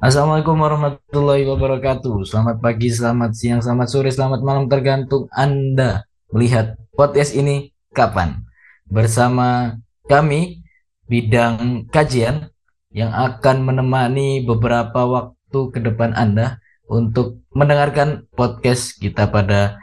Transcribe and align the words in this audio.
Assalamualaikum 0.00 0.56
warahmatullahi 0.56 1.44
wabarakatuh. 1.44 2.24
Selamat 2.24 2.56
pagi, 2.64 2.88
selamat 2.88 3.36
siang, 3.36 3.60
selamat 3.60 3.84
sore, 3.84 4.08
selamat 4.08 4.40
malam 4.40 4.64
tergantung 4.64 5.28
Anda 5.28 6.08
melihat 6.32 6.80
podcast 6.96 7.36
ini 7.36 7.76
kapan. 7.92 8.48
Bersama 8.88 9.76
kami 10.08 10.64
bidang 11.04 11.84
kajian 11.92 12.48
yang 12.96 13.12
akan 13.12 13.60
menemani 13.60 14.40
beberapa 14.40 15.04
waktu 15.04 15.60
ke 15.68 15.84
depan 15.84 16.16
Anda 16.16 16.64
untuk 16.88 17.44
mendengarkan 17.52 18.24
podcast 18.32 18.96
kita 18.96 19.28
pada 19.28 19.76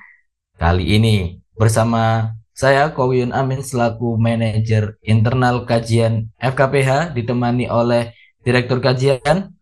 kali 0.57 0.97
ini. 0.97 1.45
Bersama 1.53 2.33
saya 2.57 2.89
Kowiyun 2.89 3.37
Amin 3.37 3.61
selaku 3.61 4.17
manajer 4.17 4.97
internal 5.05 5.69
kajian 5.69 6.33
FKPH 6.41 7.13
ditemani 7.13 7.69
oleh 7.69 8.17
Direktur 8.41 8.81
Kajian 8.81 9.56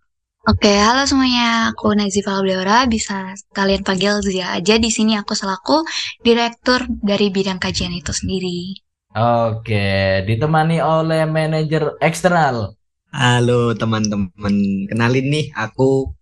Oke, 0.45 0.69
halo 0.77 1.09
semuanya. 1.09 1.73
Aku 1.73 1.97
Nazifa 1.97 2.37
Abdeora, 2.37 2.85
bisa 2.85 3.33
kalian 3.49 3.81
panggil 3.81 4.21
Zia 4.21 4.53
aja. 4.53 4.77
Di 4.77 4.93
sini 4.93 5.17
aku 5.17 5.33
selaku 5.33 5.81
direktur 6.21 6.85
dari 7.01 7.33
bidang 7.33 7.57
kajian 7.57 7.89
itu 7.89 8.13
sendiri. 8.13 8.77
Oke, 9.17 10.21
ditemani 10.21 10.85
oleh 10.85 11.25
manajer 11.25 11.97
eksternal. 11.97 12.77
Halo 13.09 13.73
teman-teman, 13.73 14.85
kenalin 14.85 15.33
nih 15.33 15.49
aku 15.57 16.13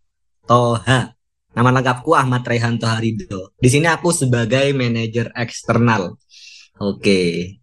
Toha. 0.48 1.20
Nama 1.52 1.70
lengkapku 1.76 2.16
Ahmad 2.16 2.48
Rehanto 2.48 2.88
Harido. 2.88 3.52
Di 3.60 3.68
sini 3.68 3.91
aku 3.91 4.16
sebagai 4.16 4.71
manajer 4.71 5.35
eksternal. 5.35 6.16
Oke. 6.80 7.60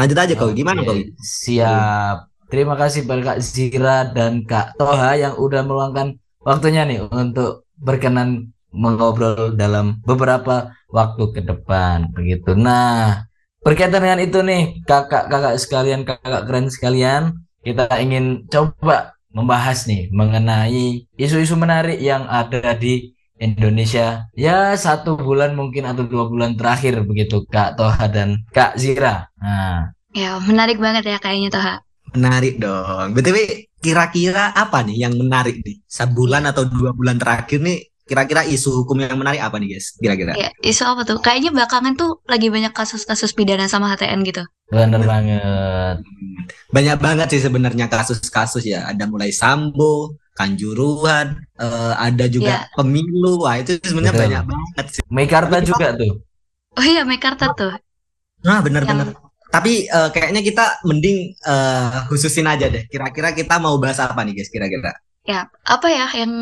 Lanjut 0.00 0.16
aja 0.16 0.32
kau, 0.32 0.48
gimana 0.56 0.80
kau? 0.80 0.96
Siap. 1.20 2.29
Terima 2.50 2.74
kasih 2.74 3.06
pada 3.06 3.22
Kak 3.22 3.38
Zira 3.40 4.10
dan 4.10 4.42
Kak 4.42 4.74
Toha 4.74 5.14
yang 5.14 5.38
udah 5.38 5.62
meluangkan 5.62 6.18
waktunya 6.42 6.82
nih 6.82 7.06
untuk 7.06 7.62
berkenan 7.78 8.50
mengobrol 8.74 9.54
dalam 9.54 10.02
beberapa 10.02 10.74
waktu 10.90 11.24
ke 11.30 11.40
depan 11.46 12.10
begitu. 12.10 12.58
Nah, 12.58 13.22
berkaitan 13.62 14.02
dengan 14.02 14.20
itu 14.22 14.42
nih 14.42 14.82
kakak-kakak 14.82 15.62
sekalian, 15.62 16.02
kakak 16.02 16.42
keren 16.50 16.66
sekalian, 16.66 17.22
kita 17.62 17.86
ingin 18.02 18.50
coba 18.50 19.14
membahas 19.30 19.86
nih 19.86 20.10
mengenai 20.10 21.06
isu-isu 21.14 21.54
menarik 21.54 22.02
yang 22.02 22.26
ada 22.26 22.74
di 22.74 23.14
Indonesia 23.40 24.28
ya 24.36 24.76
satu 24.76 25.16
bulan 25.16 25.56
mungkin 25.56 25.88
atau 25.88 26.04
dua 26.04 26.28
bulan 26.28 26.58
terakhir 26.58 27.00
begitu 27.06 27.46
Kak 27.46 27.78
Toha 27.78 28.04
dan 28.10 28.42
Kak 28.52 28.76
Zira. 28.76 29.30
Nah, 29.38 29.94
Ya, 30.10 30.42
menarik 30.42 30.82
banget 30.82 31.06
ya 31.06 31.18
kayaknya 31.22 31.54
Toha. 31.54 31.74
Menarik 32.14 32.58
dong. 32.58 33.14
BTW, 33.14 33.36
kira-kira 33.78 34.50
apa 34.52 34.82
nih 34.82 35.06
yang 35.06 35.14
menarik 35.14 35.62
nih? 35.62 35.78
Sebulan 35.86 36.46
atau 36.50 36.66
dua 36.66 36.90
bulan 36.90 37.16
terakhir 37.16 37.62
nih, 37.62 37.90
kira-kira 38.04 38.42
isu 38.42 38.82
hukum 38.82 38.98
yang 38.98 39.14
menarik 39.14 39.38
apa 39.38 39.56
nih 39.62 39.78
guys? 39.78 39.94
Kira-kira. 39.94 40.34
Ya, 40.34 40.50
isu 40.66 40.82
apa 40.82 41.06
tuh? 41.06 41.22
Kayaknya 41.22 41.54
belakangan 41.54 41.94
tuh 41.94 42.18
lagi 42.26 42.50
banyak 42.50 42.74
kasus-kasus 42.74 43.30
pidana 43.32 43.70
sama 43.70 43.86
HTN 43.94 44.26
gitu. 44.26 44.42
bener 44.70 45.02
banget. 45.02 45.96
Banyak 46.70 46.98
banget 47.02 47.26
sih 47.34 47.42
sebenarnya 47.42 47.90
kasus-kasus 47.90 48.62
ya. 48.62 48.86
Ada 48.86 49.10
mulai 49.10 49.34
Sambo, 49.34 50.14
Kanjuruhan, 50.38 51.42
eh, 51.58 51.94
ada 51.98 52.24
juga 52.30 52.64
Ya. 52.64 52.70
pemilu. 52.78 53.42
Wah, 53.42 53.58
itu 53.58 53.76
sebenarnya 53.82 54.14
banyak 54.16 54.44
banget 54.46 54.86
sih. 54.94 55.02
Mekarta 55.10 55.58
juga 55.58 55.92
tuh. 55.98 56.22
Oh 56.78 56.84
iya, 56.86 57.02
Mekarta 57.02 57.50
tuh. 57.50 57.74
Nah, 58.46 58.62
bener-bener. 58.62 59.12
Tapi 59.50 59.90
eh, 59.90 60.08
kayaknya 60.14 60.40
kita 60.46 60.64
mending 60.86 61.34
eh, 61.34 61.98
khususin 62.06 62.46
aja 62.46 62.70
deh. 62.70 62.86
Kira-kira 62.86 63.34
kita 63.34 63.58
mau 63.58 63.76
bahas 63.82 63.98
apa 63.98 64.22
nih 64.22 64.38
guys? 64.38 64.50
Kira-kira. 64.50 64.94
ya, 65.26 65.46
apa 65.68 65.86
ya 65.92 66.06
yang 66.16 66.32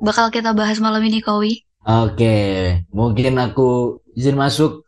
bakal 0.00 0.28
kita 0.28 0.52
bahas 0.52 0.82
malam 0.82 1.00
ini, 1.04 1.22
Kowi? 1.22 1.64
Oke, 1.88 2.36
mungkin 2.92 3.40
aku 3.40 4.02
izin 4.12 4.36
masuk 4.36 4.84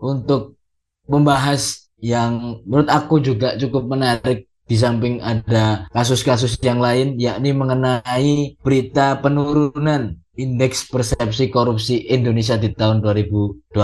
untuk 0.00 0.58
membahas 1.06 1.90
yang 2.00 2.64
menurut 2.64 2.88
aku 2.88 3.20
juga 3.20 3.54
cukup 3.60 3.86
menarik 3.86 4.48
di 4.64 4.78
samping 4.78 5.18
ada 5.20 5.90
kasus-kasus 5.90 6.56
yang 6.62 6.78
lain 6.78 7.18
yakni 7.18 7.50
mengenai 7.50 8.54
berita 8.62 9.18
penurunan 9.18 10.14
indeks 10.38 10.86
persepsi 10.86 11.50
korupsi 11.50 12.06
Indonesia 12.06 12.54
di 12.56 12.70
tahun 12.72 13.02
2022 13.02 13.74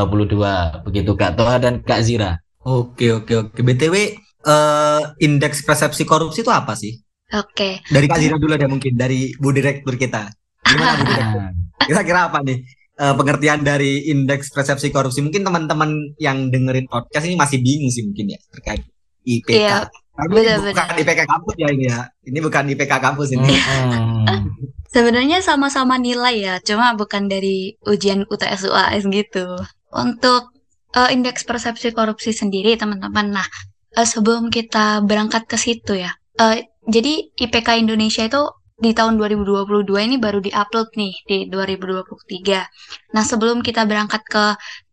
begitu 0.86 1.12
Kak 1.18 1.32
Toha 1.36 1.58
dan 1.60 1.82
Kak 1.82 2.00
Zira. 2.06 2.38
Oke, 2.66 3.14
oke, 3.14 3.32
oke. 3.46 3.60
BTW, 3.62 3.94
eh, 4.42 5.02
indeks 5.22 5.62
persepsi 5.62 6.02
korupsi 6.02 6.42
itu 6.42 6.50
apa 6.50 6.74
sih? 6.74 6.98
Oke. 7.30 7.78
Dari 7.86 8.06
Kak 8.10 8.18
Zira 8.18 8.36
dulu 8.42 8.58
deh 8.58 8.66
mungkin, 8.66 8.98
dari 8.98 9.30
Bu 9.38 9.54
Direktur 9.54 9.94
kita. 9.94 10.26
Gimana 10.66 10.98
Bu 10.98 11.04
Direktur? 11.06 11.42
Kira-kira 11.86 12.26
apa 12.26 12.42
nih 12.42 12.58
eh, 12.98 13.14
pengertian 13.14 13.62
dari 13.62 14.10
indeks 14.10 14.50
persepsi 14.50 14.90
korupsi? 14.90 15.22
Mungkin 15.22 15.46
teman-teman 15.46 16.18
yang 16.18 16.50
dengerin 16.50 16.90
podcast 16.90 17.30
ini 17.30 17.38
masih 17.38 17.62
bingung 17.62 17.90
sih 17.94 18.02
mungkin 18.02 18.34
ya 18.34 18.40
terkait 18.50 18.82
IPK. 19.22 19.54
Iya, 19.54 19.78
Tapi 20.16 20.32
ini 20.32 20.38
benar-benar. 20.42 20.74
bukan 20.74 20.96
IPK 21.06 21.20
kampus 21.22 21.54
ya 21.54 21.68
ini 21.70 21.84
ya. 21.86 22.00
Ini 22.26 22.38
bukan 22.42 22.64
IPK 22.74 22.92
kampus 22.98 23.28
ini. 23.30 23.46
mm-mm. 23.54 24.40
Sebenarnya 24.90 25.38
sama-sama 25.44 26.02
nilai 26.02 26.40
ya, 26.40 26.54
cuma 26.62 26.98
bukan 26.98 27.30
dari 27.30 27.78
ujian 27.86 28.26
UTS 28.26 28.66
UAS 28.70 29.06
gitu. 29.06 29.54
Untuk 29.92 30.55
eh, 30.96 31.08
indeks 31.12 31.44
persepsi 31.44 31.92
korupsi 31.92 32.32
sendiri, 32.32 32.74
teman-teman. 32.80 33.36
Nah, 33.36 33.46
eh, 33.96 34.08
sebelum 34.08 34.48
kita 34.48 35.04
berangkat 35.04 35.44
ke 35.46 35.56
situ 35.60 35.94
ya. 36.00 36.12
eh, 36.36 36.68
jadi 36.86 37.32
IPK 37.36 37.80
Indonesia 37.80 38.24
itu 38.28 38.42
di 38.76 38.92
tahun 38.92 39.16
2022 39.16 39.88
ini 40.04 40.16
baru 40.20 40.44
diupload 40.44 40.88
nih 41.00 41.14
di 41.24 41.38
2023. 41.48 42.68
Nah, 43.16 43.24
sebelum 43.24 43.64
kita 43.64 43.88
berangkat 43.88 44.20
ke 44.28 44.44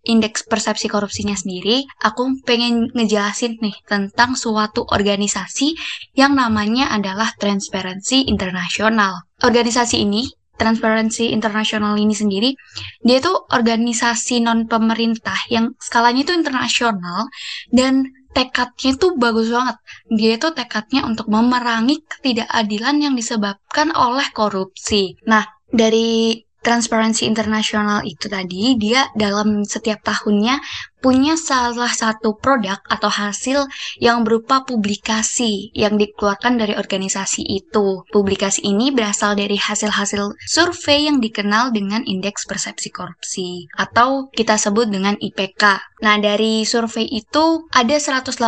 indeks 0.07 0.47
persepsi 0.47 0.87
korupsinya 0.87 1.35
sendiri, 1.35 1.83
aku 1.99 2.43
pengen 2.47 2.87
ngejelasin 2.95 3.59
nih 3.59 3.75
tentang 3.83 4.39
suatu 4.39 4.87
organisasi 4.87 5.75
yang 6.15 6.35
namanya 6.35 6.95
adalah 6.95 7.35
Transparency 7.35 8.23
International. 8.27 9.27
Organisasi 9.43 9.99
ini, 9.99 10.31
Transparency 10.53 11.33
International 11.33 11.97
ini 11.97 12.13
sendiri, 12.13 12.53
dia 13.01 13.17
tuh 13.19 13.49
organisasi 13.49 14.45
non 14.45 14.69
pemerintah 14.69 15.37
yang 15.49 15.73
skalanya 15.81 16.23
itu 16.23 16.33
internasional 16.37 17.27
dan 17.73 18.05
tekadnya 18.33 18.91
tuh 18.97 19.17
bagus 19.17 19.49
banget. 19.53 19.77
Dia 20.09 20.31
itu 20.37 20.49
tekadnya 20.53 21.05
untuk 21.05 21.29
memerangi 21.29 22.01
ketidakadilan 22.05 22.95
yang 23.01 23.13
disebabkan 23.13 23.93
oleh 23.93 24.25
korupsi. 24.33 25.17
Nah, 25.29 25.45
dari 25.69 26.41
Transparency 26.63 27.27
International 27.27 28.07
itu 28.07 28.31
tadi, 28.31 28.79
dia 28.79 29.11
dalam 29.19 29.67
setiap 29.67 29.99
tahunnya 29.99 30.63
punya 31.03 31.35
salah 31.35 31.91
satu 31.91 32.39
produk 32.39 32.79
atau 32.87 33.11
hasil 33.11 33.67
yang 33.99 34.23
berupa 34.23 34.63
publikasi 34.63 35.75
yang 35.75 35.99
dikeluarkan 35.99 36.55
dari 36.55 36.79
organisasi 36.79 37.43
itu. 37.43 38.07
Publikasi 38.07 38.63
ini 38.63 38.95
berasal 38.95 39.35
dari 39.35 39.59
hasil-hasil 39.59 40.39
survei 40.47 41.11
yang 41.11 41.19
dikenal 41.19 41.75
dengan 41.75 42.07
indeks 42.07 42.47
persepsi 42.47 42.87
korupsi 42.87 43.67
atau 43.75 44.31
kita 44.31 44.55
sebut 44.55 44.87
dengan 44.87 45.19
IPK. 45.19 45.91
Nah, 46.03 46.19
dari 46.19 46.63
survei 46.67 47.07
itu 47.07 47.67
ada 47.71 47.95
180 47.95 48.39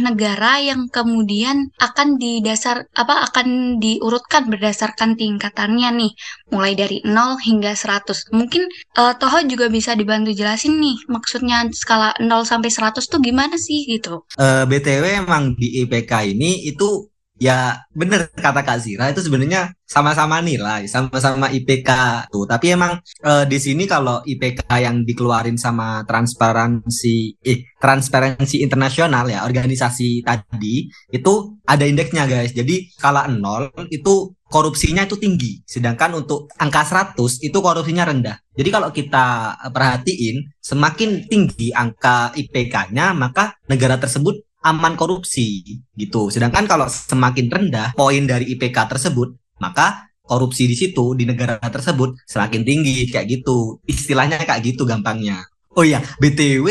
negara 0.00 0.60
yang 0.60 0.88
kemudian 0.88 1.72
akan 1.80 2.16
didasar 2.16 2.88
apa 2.96 3.28
akan 3.28 3.76
diurutkan 3.80 4.48
berdasarkan 4.48 5.16
tingkatannya 5.16 5.88
nih, 5.92 6.12
mulai 6.52 6.72
dari 6.76 7.00
0 7.04 7.40
hingga 7.40 7.72
100. 7.76 8.32
Mungkin 8.32 8.64
eh, 9.00 9.14
Toho 9.16 9.38
juga 9.44 9.68
bisa 9.68 9.92
dibantu 9.92 10.32
jelasin 10.32 10.80
nih 10.82 10.98
maksudnya 11.06 11.62
skala 11.70 12.01
0 12.18 12.42
sampai 12.42 12.70
100 12.72 13.06
tuh 13.06 13.20
gimana 13.22 13.54
sih 13.54 13.86
gitu. 13.86 14.26
Eh, 14.34 14.64
BTW 14.66 15.22
emang 15.22 15.54
di 15.54 15.86
IPK 15.86 16.34
ini 16.34 16.66
itu 16.66 17.11
ya 17.42 17.74
bener 17.90 18.30
kata 18.30 18.62
Kak 18.62 18.78
Zira 18.78 19.10
itu 19.10 19.18
sebenarnya 19.18 19.74
sama-sama 19.82 20.38
nilai, 20.38 20.86
sama-sama 20.86 21.50
IPK 21.50 21.90
tuh. 22.30 22.46
Tapi 22.46 22.78
emang 22.78 23.02
eh, 23.02 23.44
di 23.50 23.58
sini 23.58 23.90
kalau 23.90 24.22
IPK 24.22 24.62
yang 24.78 25.02
dikeluarin 25.02 25.58
sama 25.58 26.06
Transparansi 26.06 27.42
eh 27.42 27.74
Transparency 27.82 28.62
Internasional 28.62 29.26
ya 29.26 29.42
organisasi 29.42 30.22
tadi 30.22 30.86
itu 31.10 31.32
ada 31.66 31.82
indeksnya 31.82 32.30
guys. 32.30 32.54
Jadi 32.54 32.94
skala 32.94 33.26
0 33.26 33.90
itu 33.90 34.30
korupsinya 34.46 35.08
itu 35.08 35.16
tinggi, 35.16 35.64
sedangkan 35.64 36.22
untuk 36.22 36.52
angka 36.60 36.84
100 37.16 37.40
itu 37.42 37.58
korupsinya 37.58 38.04
rendah. 38.06 38.36
Jadi 38.52 38.68
kalau 38.68 38.92
kita 38.92 39.56
perhatiin 39.72 40.60
semakin 40.60 41.24
tinggi 41.26 41.72
angka 41.72 42.36
IPK-nya 42.36 43.16
maka 43.16 43.56
negara 43.64 43.96
tersebut 43.96 44.44
aman 44.62 44.94
korupsi 44.94 45.62
gitu. 45.92 46.30
Sedangkan 46.30 46.64
kalau 46.66 46.86
semakin 46.86 47.46
rendah 47.50 47.92
poin 47.94 48.22
dari 48.24 48.54
IPK 48.54 48.88
tersebut, 48.96 49.34
maka 49.58 50.06
korupsi 50.22 50.70
di 50.70 50.78
situ 50.78 51.18
di 51.18 51.26
negara 51.26 51.58
tersebut 51.58 52.14
semakin 52.24 52.62
tinggi 52.62 53.10
kayak 53.10 53.26
gitu. 53.28 53.82
Istilahnya 53.84 54.38
kayak 54.42 54.62
gitu 54.62 54.86
gampangnya. 54.86 55.42
Oh 55.74 55.82
iya, 55.82 56.00
BTW 56.20 56.66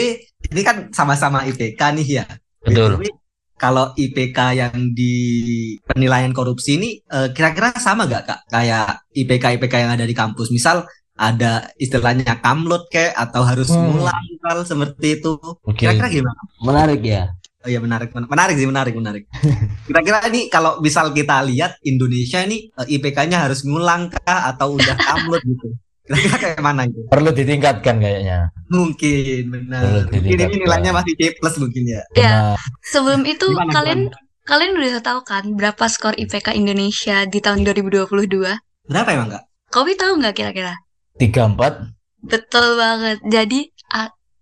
ini 0.51 0.61
kan 0.61 0.89
sama-sama 0.93 1.43
IPK 1.43 1.81
nih 1.99 2.07
ya. 2.21 2.25
Betul. 2.63 2.97
BTW 2.97 3.03
kalau 3.57 3.93
IPK 3.93 4.39
yang 4.57 4.75
di 4.89 5.13
penilaian 5.85 6.33
korupsi 6.33 6.81
ini 6.81 6.89
eh, 6.97 7.29
kira-kira 7.29 7.77
sama 7.77 8.09
gak 8.09 8.23
kak 8.25 8.39
kayak 8.49 9.05
IPK 9.13 9.61
IPK 9.61 9.73
yang 9.85 9.91
ada 9.93 10.05
di 10.09 10.17
kampus 10.17 10.49
misal 10.49 10.81
ada 11.13 11.69
istilahnya 11.77 12.41
kamlot 12.41 12.89
kayak 12.89 13.13
atau 13.13 13.45
harus 13.45 13.69
Hmm. 13.69 13.93
ngulang 13.93 14.17
misal 14.25 14.65
seperti 14.65 15.21
itu 15.21 15.37
Oke. 15.61 15.77
kira-kira 15.77 16.09
gimana 16.09 16.41
Menarik 16.65 17.01
ya. 17.05 17.29
Oh 17.61 17.69
iya 17.69 17.77
menarik, 17.77 18.09
men- 18.17 18.25
menarik 18.25 18.55
sih 18.57 18.65
menarik 18.65 18.93
menarik. 18.97 19.23
Kira-kira 19.87 20.25
ini 20.33 20.49
kalau 20.49 20.81
misal 20.81 21.13
kita 21.13 21.45
lihat 21.45 21.77
Indonesia 21.85 22.41
ini 22.41 22.73
eh, 22.73 22.87
IPK-nya 22.97 23.45
harus 23.45 23.61
ngulang 23.61 24.09
kah 24.09 24.49
atau 24.49 24.81
udah 24.81 24.97
kamlot 24.97 25.45
gitu? 25.45 25.77
Kira-kira 26.01 26.35
kayak 26.41 26.61
mana 26.65 26.89
itu? 26.89 27.05
Perlu 27.05 27.29
ditingkatkan 27.29 28.01
kayaknya. 28.01 28.49
Mungkin 28.65 29.41
benar. 29.53 30.09
Mungkin 30.09 30.21
ini 30.25 30.57
nilainya 30.57 30.89
masih 30.89 31.13
C 31.13 31.37
plus 31.37 31.55
mungkin 31.61 31.83
ya. 31.85 32.01
Ya, 32.17 32.31
Nah, 32.33 32.57
sebelum 32.81 33.21
itu 33.29 33.45
Gimana, 33.45 33.69
kalian 33.69 34.01
kalian 34.41 34.71
udah 34.73 35.03
tahu 35.05 35.19
kan 35.21 35.45
berapa 35.53 35.85
skor 35.85 36.17
IPK 36.17 36.57
Indonesia 36.57 37.29
di 37.29 37.39
tahun 37.45 37.61
2022? 37.61 38.09
Berapa 38.89 39.09
emang 39.13 39.37
kak? 39.37 39.43
Kowi 39.69 39.93
tahu 39.93 40.17
nggak 40.17 40.33
kira-kira? 40.33 40.73
tiga 41.21 41.45
empat. 41.45 41.93
Betul 42.25 42.81
banget. 42.81 43.21
Jadi 43.29 43.69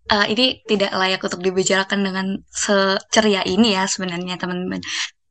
ah, 0.09 0.25
ini 0.25 0.61
tidak 0.65 0.91
layak 0.93 1.21
untuk 1.23 1.41
dibicarakan 1.41 1.99
dengan 2.01 2.27
seceria 2.49 3.45
ini 3.45 3.77
ya 3.77 3.85
sebenarnya 3.85 4.35
teman-teman. 4.41 4.81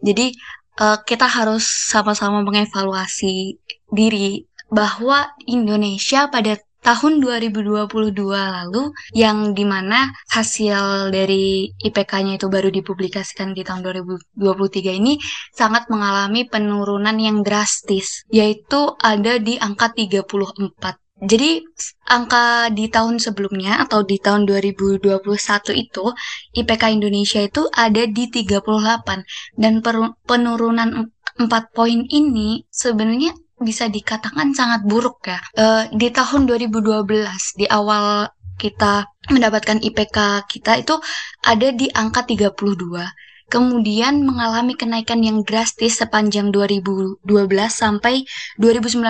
Jadi 0.00 0.32
eh, 0.80 0.98
kita 1.04 1.26
harus 1.26 1.66
sama-sama 1.66 2.40
mengevaluasi 2.46 3.58
diri 3.90 4.46
bahwa 4.68 5.32
Indonesia 5.48 6.28
pada 6.28 6.60
tahun 6.78 7.18
2022 7.18 8.14
lalu 8.30 8.94
yang 9.12 9.52
di 9.52 9.66
mana 9.66 10.14
hasil 10.30 11.10
dari 11.10 11.68
IPK-nya 11.74 12.38
itu 12.38 12.46
baru 12.46 12.70
dipublikasikan 12.70 13.50
di 13.50 13.66
tahun 13.66 13.82
2023 13.82 14.94
ini 15.02 15.18
sangat 15.50 15.90
mengalami 15.90 16.46
penurunan 16.46 17.18
yang 17.18 17.42
drastis 17.42 18.22
yaitu 18.30 18.94
ada 19.02 19.42
di 19.42 19.58
angka 19.58 19.90
34 19.90 21.07
jadi 21.18 21.58
angka 22.06 22.70
di 22.70 22.86
tahun 22.86 23.18
sebelumnya 23.18 23.82
atau 23.82 24.06
di 24.06 24.22
tahun 24.22 24.46
2021 24.46 25.18
itu 25.74 26.04
IPK 26.54 26.82
Indonesia 26.94 27.42
itu 27.42 27.66
ada 27.74 28.06
di 28.06 28.30
38 28.30 28.62
dan 29.58 29.82
penurunan 30.22 31.10
4 31.38 31.74
poin 31.74 32.00
ini 32.06 32.62
sebenarnya 32.70 33.34
bisa 33.58 33.90
dikatakan 33.90 34.54
sangat 34.54 34.86
buruk 34.86 35.26
ya. 35.26 35.42
Eh, 35.58 35.84
di 35.90 36.14
tahun 36.14 36.46
2012 36.46 37.58
di 37.58 37.66
awal 37.66 38.30
kita 38.58 39.06
mendapatkan 39.30 39.78
IPK 39.82 40.46
kita 40.50 40.82
itu 40.82 40.94
ada 41.46 41.68
di 41.74 41.90
angka 41.94 42.26
32 42.26 43.06
kemudian 43.48 44.22
mengalami 44.22 44.76
kenaikan 44.76 45.24
yang 45.24 45.40
drastis 45.42 45.98
sepanjang 45.98 46.52
2012 46.52 47.24
sampai 47.68 48.28
2019 48.60 49.00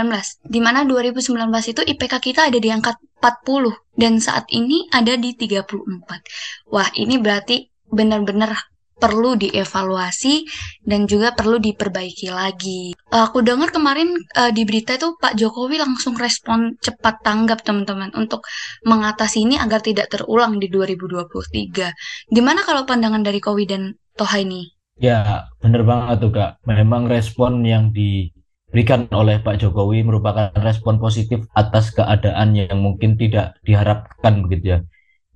di 0.47 0.61
mana 0.63 0.87
2019 0.87 1.27
itu 1.71 1.81
IPK 1.83 2.15
kita 2.23 2.41
ada 2.49 2.59
di 2.59 2.71
angka 2.71 2.95
40 3.19 3.99
dan 3.99 4.23
saat 4.23 4.47
ini 4.55 4.87
ada 4.95 5.19
di 5.19 5.35
34 5.35 6.71
wah 6.71 6.89
ini 6.95 7.19
berarti 7.19 7.67
benar-benar 7.91 8.55
perlu 8.99 9.39
dievaluasi 9.39 10.43
dan 10.83 11.07
juga 11.07 11.33
perlu 11.33 11.63
diperbaiki 11.63 12.29
lagi. 12.35 12.93
Aku 13.15 13.47
dengar 13.47 13.71
kemarin 13.71 14.11
eh, 14.35 14.51
di 14.51 14.67
berita 14.67 14.99
itu 14.99 15.15
Pak 15.15 15.39
Jokowi 15.39 15.79
langsung 15.79 16.19
respon 16.19 16.75
cepat 16.83 17.23
tanggap 17.23 17.63
teman-teman 17.63 18.11
untuk 18.19 18.43
mengatasi 18.83 19.47
ini 19.47 19.55
agar 19.57 19.81
tidak 19.81 20.11
terulang 20.11 20.59
di 20.59 20.67
2023. 20.67 22.35
Gimana 22.35 22.61
kalau 22.67 22.83
pandangan 22.85 23.23
dari 23.23 23.39
Kowi 23.39 23.65
dan 23.71 23.95
Toha 24.19 24.43
ini? 24.43 24.75
Ya, 24.99 25.47
bener 25.63 25.87
banget 25.87 26.19
tuh 26.19 26.35
Kak. 26.35 26.59
Memang 26.67 27.07
respon 27.07 27.63
yang 27.63 27.95
diberikan 27.95 29.07
oleh 29.15 29.39
Pak 29.39 29.63
Jokowi 29.63 30.03
merupakan 30.03 30.51
respon 30.59 30.99
positif 30.99 31.47
atas 31.55 31.95
keadaan 31.95 32.59
yang 32.59 32.83
mungkin 32.83 33.15
tidak 33.15 33.55
diharapkan 33.63 34.43
begitu 34.43 34.67
ya 34.75 34.79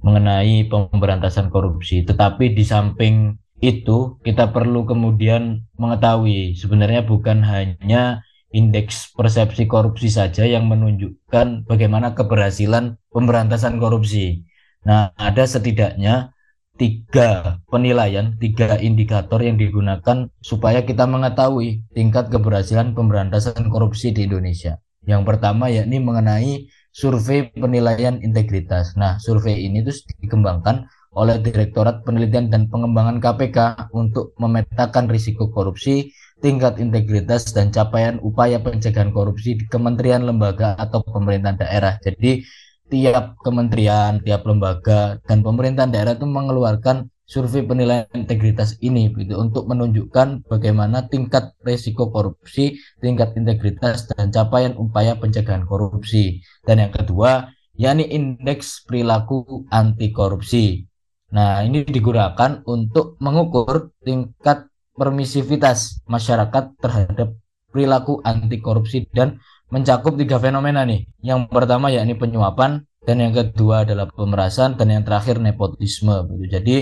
mengenai 0.03 0.67
pemberantasan 0.67 1.49
korupsi. 1.49 2.03
Tetapi 2.03 2.59
di 2.59 2.65
samping 2.67 3.39
itu 3.63 4.19
kita 4.27 4.51
perlu 4.51 4.83
kemudian 4.83 5.63
mengetahui 5.79 6.59
sebenarnya 6.59 7.07
bukan 7.07 7.47
hanya 7.47 8.27
indeks 8.51 9.15
persepsi 9.15 9.71
korupsi 9.71 10.11
saja 10.11 10.43
yang 10.43 10.67
menunjukkan 10.67 11.71
bagaimana 11.71 12.19
keberhasilan 12.19 12.99
pemberantasan 13.15 13.79
korupsi. 13.79 14.43
Nah, 14.83 15.15
ada 15.15 15.47
setidaknya 15.47 16.35
tiga 16.77 17.61
penilaian, 17.69 18.35
tiga 18.41 18.81
indikator 18.81 19.39
yang 19.45 19.61
digunakan 19.61 20.29
supaya 20.41 20.83
kita 20.83 21.05
mengetahui 21.05 21.85
tingkat 21.93 22.33
keberhasilan 22.33 22.97
pemberantasan 22.97 23.69
korupsi 23.69 24.11
di 24.11 24.25
Indonesia. 24.27 24.81
Yang 25.03 25.23
pertama 25.35 25.67
yakni 25.69 25.99
mengenai 25.99 26.67
survei 26.93 27.51
penilaian 27.53 28.21
integritas. 28.21 28.95
Nah, 28.95 29.19
survei 29.19 29.65
ini 29.67 29.83
terus 29.83 30.05
dikembangkan 30.21 30.87
oleh 31.13 31.41
Direktorat 31.45 32.05
Penelitian 32.09 32.49
dan 32.49 32.73
Pengembangan 32.73 33.21
KPK 33.21 33.91
untuk 33.93 34.33
memetakan 34.41 35.13
risiko 35.13 35.53
korupsi, 35.53 36.09
tingkat 36.41 36.81
integritas 36.81 37.53
dan 37.53 37.69
capaian 37.69 38.17
upaya 38.25 38.57
pencegahan 38.61 39.13
korupsi 39.13 39.61
di 39.61 39.65
kementerian, 39.69 40.25
lembaga 40.25 40.73
atau 40.81 41.05
pemerintahan 41.05 41.61
daerah. 41.61 42.01
Jadi 42.01 42.45
tiap 42.93 43.41
kementerian, 43.41 44.21
tiap 44.21 44.45
lembaga 44.45 45.17
dan 45.25 45.41
pemerintahan 45.41 45.89
daerah 45.89 46.13
itu 46.13 46.29
mengeluarkan 46.29 47.09
survei 47.25 47.65
penilaian 47.65 48.05
integritas 48.13 48.77
ini 48.85 49.09
gitu 49.17 49.41
untuk 49.41 49.65
menunjukkan 49.65 50.45
bagaimana 50.45 51.09
tingkat 51.09 51.57
risiko 51.65 52.13
korupsi, 52.13 52.77
tingkat 53.01 53.33
integritas 53.41 54.05
dan 54.13 54.29
capaian 54.29 54.77
upaya 54.77 55.17
pencegahan 55.17 55.65
korupsi. 55.65 56.45
Dan 56.61 56.85
yang 56.85 56.93
kedua, 56.93 57.49
yakni 57.73 58.05
indeks 58.13 58.85
perilaku 58.85 59.65
anti 59.73 60.13
korupsi. 60.13 60.85
Nah, 61.33 61.65
ini 61.65 61.89
digunakan 61.89 62.61
untuk 62.69 63.17
mengukur 63.25 63.97
tingkat 64.05 64.69
permisivitas 64.93 66.05
masyarakat 66.05 66.77
terhadap 66.77 67.33
perilaku 67.73 68.21
anti 68.21 68.61
korupsi 68.61 69.09
dan 69.09 69.41
mencakup 69.73 70.15
tiga 70.21 70.37
fenomena 70.37 70.85
nih. 70.85 71.09
Yang 71.25 71.49
pertama 71.49 71.89
yakni 71.89 72.13
penyuapan, 72.15 72.85
dan 73.03 73.17
yang 73.19 73.33
kedua 73.35 73.83
adalah 73.89 74.07
pemerasan, 74.13 74.77
dan 74.79 74.93
yang 74.93 75.03
terakhir 75.03 75.41
nepotisme. 75.41 76.29
Gitu. 76.37 76.45
Jadi 76.53 76.77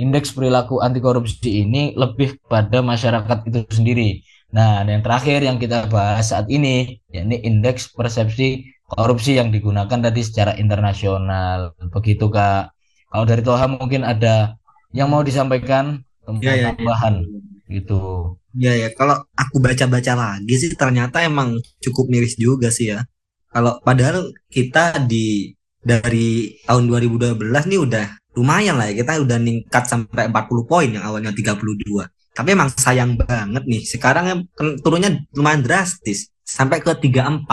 indeks 0.00 0.32
perilaku 0.32 0.80
anti 0.80 0.98
korupsi 1.04 1.62
ini 1.62 1.92
lebih 1.94 2.40
pada 2.48 2.80
masyarakat 2.80 3.38
itu 3.46 3.58
sendiri. 3.70 4.08
Nah, 4.50 4.82
dan 4.82 4.98
yang 4.98 5.04
terakhir 5.06 5.38
yang 5.46 5.58
kita 5.62 5.86
bahas 5.86 6.34
saat 6.34 6.50
ini 6.50 6.98
yakni 7.14 7.38
indeks 7.46 7.94
persepsi 7.94 8.66
korupsi 8.90 9.38
yang 9.38 9.54
digunakan 9.54 10.00
tadi 10.00 10.20
secara 10.26 10.58
internasional. 10.58 11.76
Begitu 11.94 12.26
Kak. 12.26 12.74
Kalau 13.10 13.24
dari 13.28 13.42
Toha 13.46 13.66
mungkin 13.70 14.02
ada 14.02 14.58
yang 14.90 15.06
mau 15.12 15.22
disampaikan 15.22 16.02
Ya, 16.38 16.54
ya, 16.54 16.62
ya. 16.62 16.68
tambahan 16.78 17.26
gitu. 17.70 18.34
Ya 18.58 18.74
ya, 18.74 18.90
kalau 18.90 19.22
aku 19.38 19.62
baca-baca 19.62 20.12
lagi 20.18 20.54
sih 20.58 20.74
ternyata 20.74 21.22
emang 21.22 21.54
cukup 21.78 22.10
miris 22.10 22.34
juga 22.34 22.68
sih 22.74 22.90
ya. 22.90 23.06
Kalau 23.50 23.78
padahal 23.86 24.34
kita 24.50 25.06
di 25.06 25.54
dari 25.80 26.60
tahun 26.66 26.90
2012 26.90 27.38
nih 27.70 27.80
udah 27.80 28.06
lumayan 28.34 28.74
lah 28.74 28.90
ya, 28.90 29.00
kita 29.06 29.22
udah 29.22 29.38
ningkat 29.38 29.86
sampai 29.86 30.26
40 30.28 30.66
poin 30.66 30.90
yang 30.90 31.06
awalnya 31.06 31.30
32. 31.30 32.10
Tapi 32.30 32.48
emang 32.54 32.70
sayang 32.74 33.14
banget 33.18 33.62
nih, 33.66 33.82
sekarang 33.86 34.46
turunnya 34.82 35.18
lumayan 35.34 35.62
drastis 35.62 36.30
sampai 36.42 36.82
ke 36.82 36.90
34. 36.94 37.46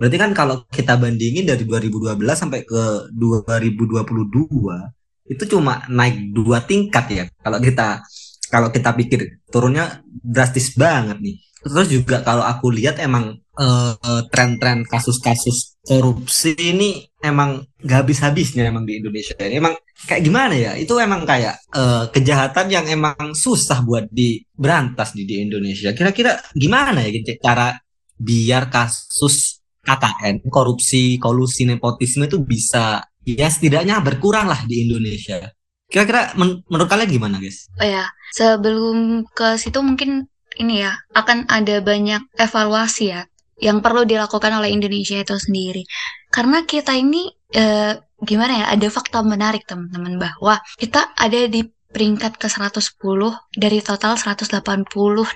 Berarti 0.00 0.16
kan 0.16 0.32
kalau 0.32 0.64
kita 0.72 0.96
bandingin 0.96 1.44
dari 1.44 1.68
2012 1.68 2.16
sampai 2.32 2.64
ke 2.64 3.12
2022 3.12 4.00
itu 5.30 5.44
cuma 5.46 5.84
naik 5.86 6.32
dua 6.34 6.64
tingkat 6.64 7.04
ya. 7.12 7.24
Kalau 7.44 7.60
kita 7.60 8.02
kalau 8.50 8.68
kita 8.74 8.92
pikir 8.98 9.40
turunnya 9.48 10.02
drastis 10.04 10.74
banget 10.74 11.22
nih. 11.22 11.38
Terus 11.60 11.88
juga 11.92 12.24
kalau 12.24 12.42
aku 12.42 12.72
lihat 12.72 12.98
emang 12.98 13.36
eh, 13.60 13.94
tren-tren 14.32 14.82
kasus-kasus 14.88 15.76
korupsi 15.84 16.56
ini 16.56 17.04
emang 17.20 17.62
gak 17.84 18.04
habis-habisnya 18.04 18.68
emang 18.68 18.88
di 18.88 18.96
Indonesia 18.96 19.36
ini 19.44 19.60
emang 19.60 19.76
kayak 20.08 20.22
gimana 20.24 20.54
ya? 20.56 20.72
Itu 20.74 20.98
emang 20.98 21.22
kayak 21.22 21.56
eh, 21.70 22.04
kejahatan 22.10 22.66
yang 22.72 22.86
emang 22.90 23.36
susah 23.36 23.84
buat 23.86 24.08
diberantas 24.10 25.14
di, 25.14 25.22
di 25.28 25.46
Indonesia. 25.46 25.94
Kira-kira 25.94 26.40
gimana 26.56 27.06
ya 27.06 27.12
cara 27.38 27.76
biar 28.20 28.68
kasus 28.68 29.60
KKN, 29.80 30.44
korupsi, 30.52 31.16
kolusi, 31.16 31.64
nepotisme 31.64 32.28
itu 32.28 32.44
bisa 32.44 33.00
ya 33.24 33.48
setidaknya 33.48 34.00
berkurang 34.04 34.48
lah 34.48 34.60
di 34.68 34.84
Indonesia. 34.84 35.48
Kira-kira 35.90 36.32
men- 36.38 36.62
menurut 36.70 36.88
kalian 36.88 37.10
gimana 37.10 37.36
guys? 37.42 37.66
Oh 37.82 37.86
ya, 37.86 38.06
sebelum 38.30 39.26
ke 39.34 39.58
situ 39.58 39.82
mungkin 39.82 40.30
ini 40.56 40.86
ya 40.86 40.94
akan 41.14 41.50
ada 41.50 41.82
banyak 41.82 42.22
evaluasi 42.38 43.10
ya 43.10 43.26
yang 43.60 43.84
perlu 43.84 44.08
dilakukan 44.08 44.54
oleh 44.56 44.72
Indonesia 44.72 45.20
itu 45.20 45.36
sendiri. 45.36 45.84
Karena 46.32 46.64
kita 46.64 46.96
ini 46.96 47.28
eh, 47.52 47.98
gimana 48.22 48.64
ya 48.64 48.66
ada 48.72 48.88
fakta 48.88 49.20
menarik 49.20 49.68
teman-teman 49.68 50.16
bahwa 50.16 50.62
kita 50.80 51.12
ada 51.18 51.40
di 51.50 51.66
peringkat 51.90 52.38
ke 52.38 52.46
110 52.46 52.96
dari 53.58 53.82
total 53.82 54.14
180 54.14 54.86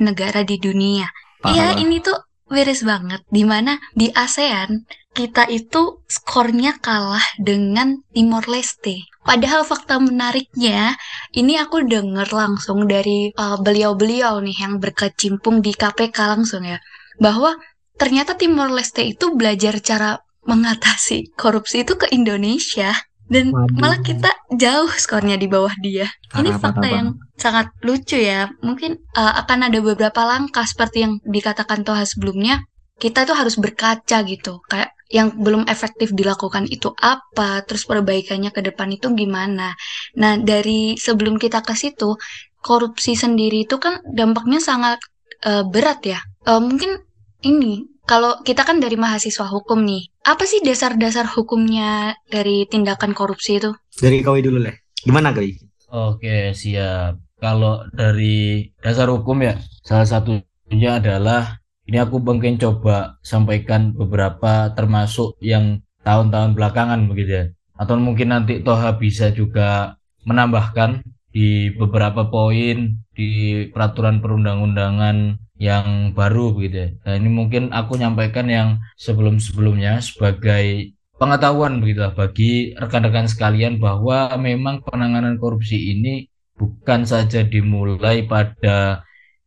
negara 0.07 0.41
di 0.47 0.57
dunia. 0.57 1.11
Iya, 1.45 1.77
ini 1.77 2.01
tuh 2.01 2.17
miris 2.49 2.87
banget. 2.87 3.21
Di 3.29 3.45
mana 3.45 3.77
di 3.93 4.09
ASEAN 4.09 4.87
kita 5.13 5.47
itu 5.51 6.01
skornya 6.09 6.79
kalah 6.81 7.23
dengan 7.37 8.01
Timor 8.15 8.49
Leste. 8.49 9.05
Padahal 9.25 9.65
fakta 9.65 9.97
menariknya, 9.97 11.01
ini 11.33 11.57
aku 11.57 11.89
denger 11.89 12.29
langsung 12.29 12.85
dari 12.85 13.33
uh, 13.33 13.57
beliau-beliau 13.57 14.45
nih 14.45 14.57
yang 14.61 14.77
berkecimpung 14.77 15.65
di 15.65 15.73
KPK 15.73 16.17
langsung 16.29 16.63
ya, 16.69 16.77
bahwa 17.17 17.57
ternyata 17.97 18.37
Timor 18.37 18.69
Leste 18.69 19.01
itu 19.01 19.33
belajar 19.33 19.81
cara 19.81 20.21
mengatasi 20.45 21.33
korupsi 21.35 21.89
itu 21.89 21.97
ke 21.97 22.13
Indonesia 22.13 22.93
dan 23.25 23.51
Waduh. 23.51 23.81
malah 23.81 24.01
kita 24.05 24.29
jauh 24.53 24.93
skornya 24.93 25.41
di 25.41 25.49
bawah 25.49 25.73
dia. 25.81 26.05
Ini 26.37 26.61
fakta 26.61 26.85
parah, 26.85 26.93
yang 26.93 27.09
sangat 27.41 27.73
lucu 27.81 28.21
ya. 28.21 28.53
Mungkin 28.61 29.01
uh, 29.17 29.35
akan 29.45 29.73
ada 29.73 29.79
beberapa 29.81 30.21
langkah 30.29 30.69
seperti 30.69 31.09
yang 31.09 31.13
dikatakan 31.25 31.83
Toha 31.83 32.05
sebelumnya. 32.05 32.61
Kita 33.01 33.27
tuh 33.27 33.35
harus 33.35 33.59
berkaca 33.59 34.23
gitu. 34.23 34.63
Kayak 34.71 34.94
yang 35.13 35.37
belum 35.37 35.69
efektif 35.69 36.13
dilakukan 36.17 36.65
itu 36.69 36.93
apa, 36.97 37.61
terus 37.69 37.85
perbaikannya 37.85 38.51
ke 38.51 38.65
depan 38.65 38.89
itu 38.95 39.13
gimana. 39.13 39.77
Nah, 40.17 40.41
dari 40.41 40.97
sebelum 40.97 41.37
kita 41.37 41.61
ke 41.61 41.77
situ, 41.77 42.17
korupsi 42.65 43.13
sendiri 43.13 43.69
itu 43.69 43.77
kan 43.77 44.01
dampaknya 44.09 44.59
sangat 44.59 44.99
uh, 45.45 45.63
berat 45.69 46.01
ya. 46.09 46.21
Uh, 46.49 46.61
mungkin 46.61 47.05
ini 47.45 47.85
kalau 48.05 48.41
kita 48.45 48.65
kan 48.65 48.81
dari 48.81 48.97
mahasiswa 48.97 49.49
hukum 49.49 49.85
nih, 49.85 50.09
apa 50.29 50.45
sih 50.45 50.61
dasar-dasar 50.61 51.25
hukumnya 51.29 52.17
dari 52.29 52.69
tindakan 52.69 53.17
korupsi 53.17 53.61
itu? 53.61 53.73
Dari 53.97 54.21
Kawi 54.21 54.41
dulu 54.45 54.61
leh. 54.61 54.77
Gimana 55.05 55.33
Kawi? 55.33 55.57
Oke, 55.89 56.53
siap. 56.57 57.21
Kalau 57.41 57.85
dari 57.93 58.73
dasar 58.81 59.09
hukum 59.13 59.45
ya, 59.45 59.57
salah 59.85 60.09
satunya 60.09 61.01
adalah 61.01 61.64
ini 61.85 62.01
aku 62.01 62.17
mungkin 62.21 62.57
coba 62.57 63.21
sampaikan 63.21 63.93
beberapa 63.93 64.73
termasuk 64.73 65.37
yang 65.45 65.85
tahun-tahun 66.05 66.57
belakangan 66.57 67.01
begitu 67.09 67.33
ya. 67.33 67.45
Atau 67.77 68.01
mungkin 68.01 68.33
nanti 68.33 68.63
Toha 68.65 68.97
bisa 68.97 69.35
juga 69.35 69.99
menambahkan 70.25 71.05
di 71.35 71.75
beberapa 71.75 72.31
poin 72.31 72.97
di 73.13 73.31
peraturan 73.75 74.23
perundang-undangan 74.23 75.37
yang 75.59 76.15
baru 76.15 76.57
gitu 76.63 76.77
ya. 76.77 76.89
Nah 77.05 77.15
ini 77.19 77.29
mungkin 77.31 77.63
aku 77.71 77.99
nyampaikan 77.99 78.47
yang 78.49 78.69
sebelum-sebelumnya 78.97 80.01
sebagai 80.01 80.95
pengetahuan 81.19 81.79
begitu 81.79 82.01
lah 82.03 82.15
bagi 82.15 82.75
rekan-rekan 82.75 83.31
sekalian 83.31 83.79
bahwa 83.79 84.35
memang 84.41 84.83
penanganan 84.83 85.39
korupsi 85.39 85.95
ini 85.95 86.27
bukan 86.59 87.07
saja 87.07 87.43
dimulai 87.47 88.27
pada 88.27 89.04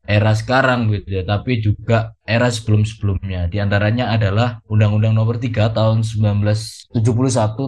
era 0.07 0.31
sekarang 0.31 0.87
gitu 0.95 1.19
ya, 1.19 1.23
tapi 1.27 1.59
juga 1.59 2.15
era 2.23 2.47
sebelum-sebelumnya. 2.47 3.51
Di 3.51 3.59
antaranya 3.59 4.15
adalah 4.15 4.63
Undang-Undang 4.71 5.13
Nomor 5.13 5.35
3 5.37 5.75
tahun 5.75 6.07
1971 6.07 6.95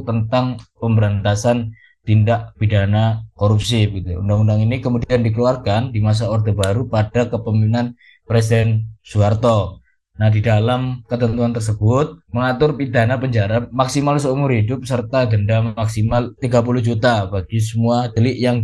tentang 0.08 0.55
pemberantasan 0.79 1.75
tindak 2.08 2.55
pidana 2.55 3.27
korupsi 3.36 3.86
gitu. 3.91 4.24
Undang-undang 4.24 4.63
ini 4.63 4.79
kemudian 4.79 5.19
dikeluarkan 5.19 5.91
di 5.91 6.00
masa 6.00 6.31
Orde 6.31 6.55
Baru 6.55 6.88
pada 6.88 7.27
kepemimpinan 7.27 7.93
Presiden 8.24 8.96
Soeharto. 9.03 9.84
Nah, 10.19 10.27
di 10.27 10.43
dalam 10.43 11.00
ketentuan 11.08 11.55
tersebut 11.55 12.24
mengatur 12.36 12.75
pidana 12.75 13.15
penjara 13.15 13.67
maksimal 13.72 14.19
seumur 14.19 14.51
hidup 14.51 14.84
serta 14.84 15.27
denda 15.27 15.75
maksimal 15.75 16.36
30 16.39 16.84
juta 16.84 17.24
bagi 17.31 17.63
semua 17.63 18.12
delik 18.12 18.36
yang 18.36 18.60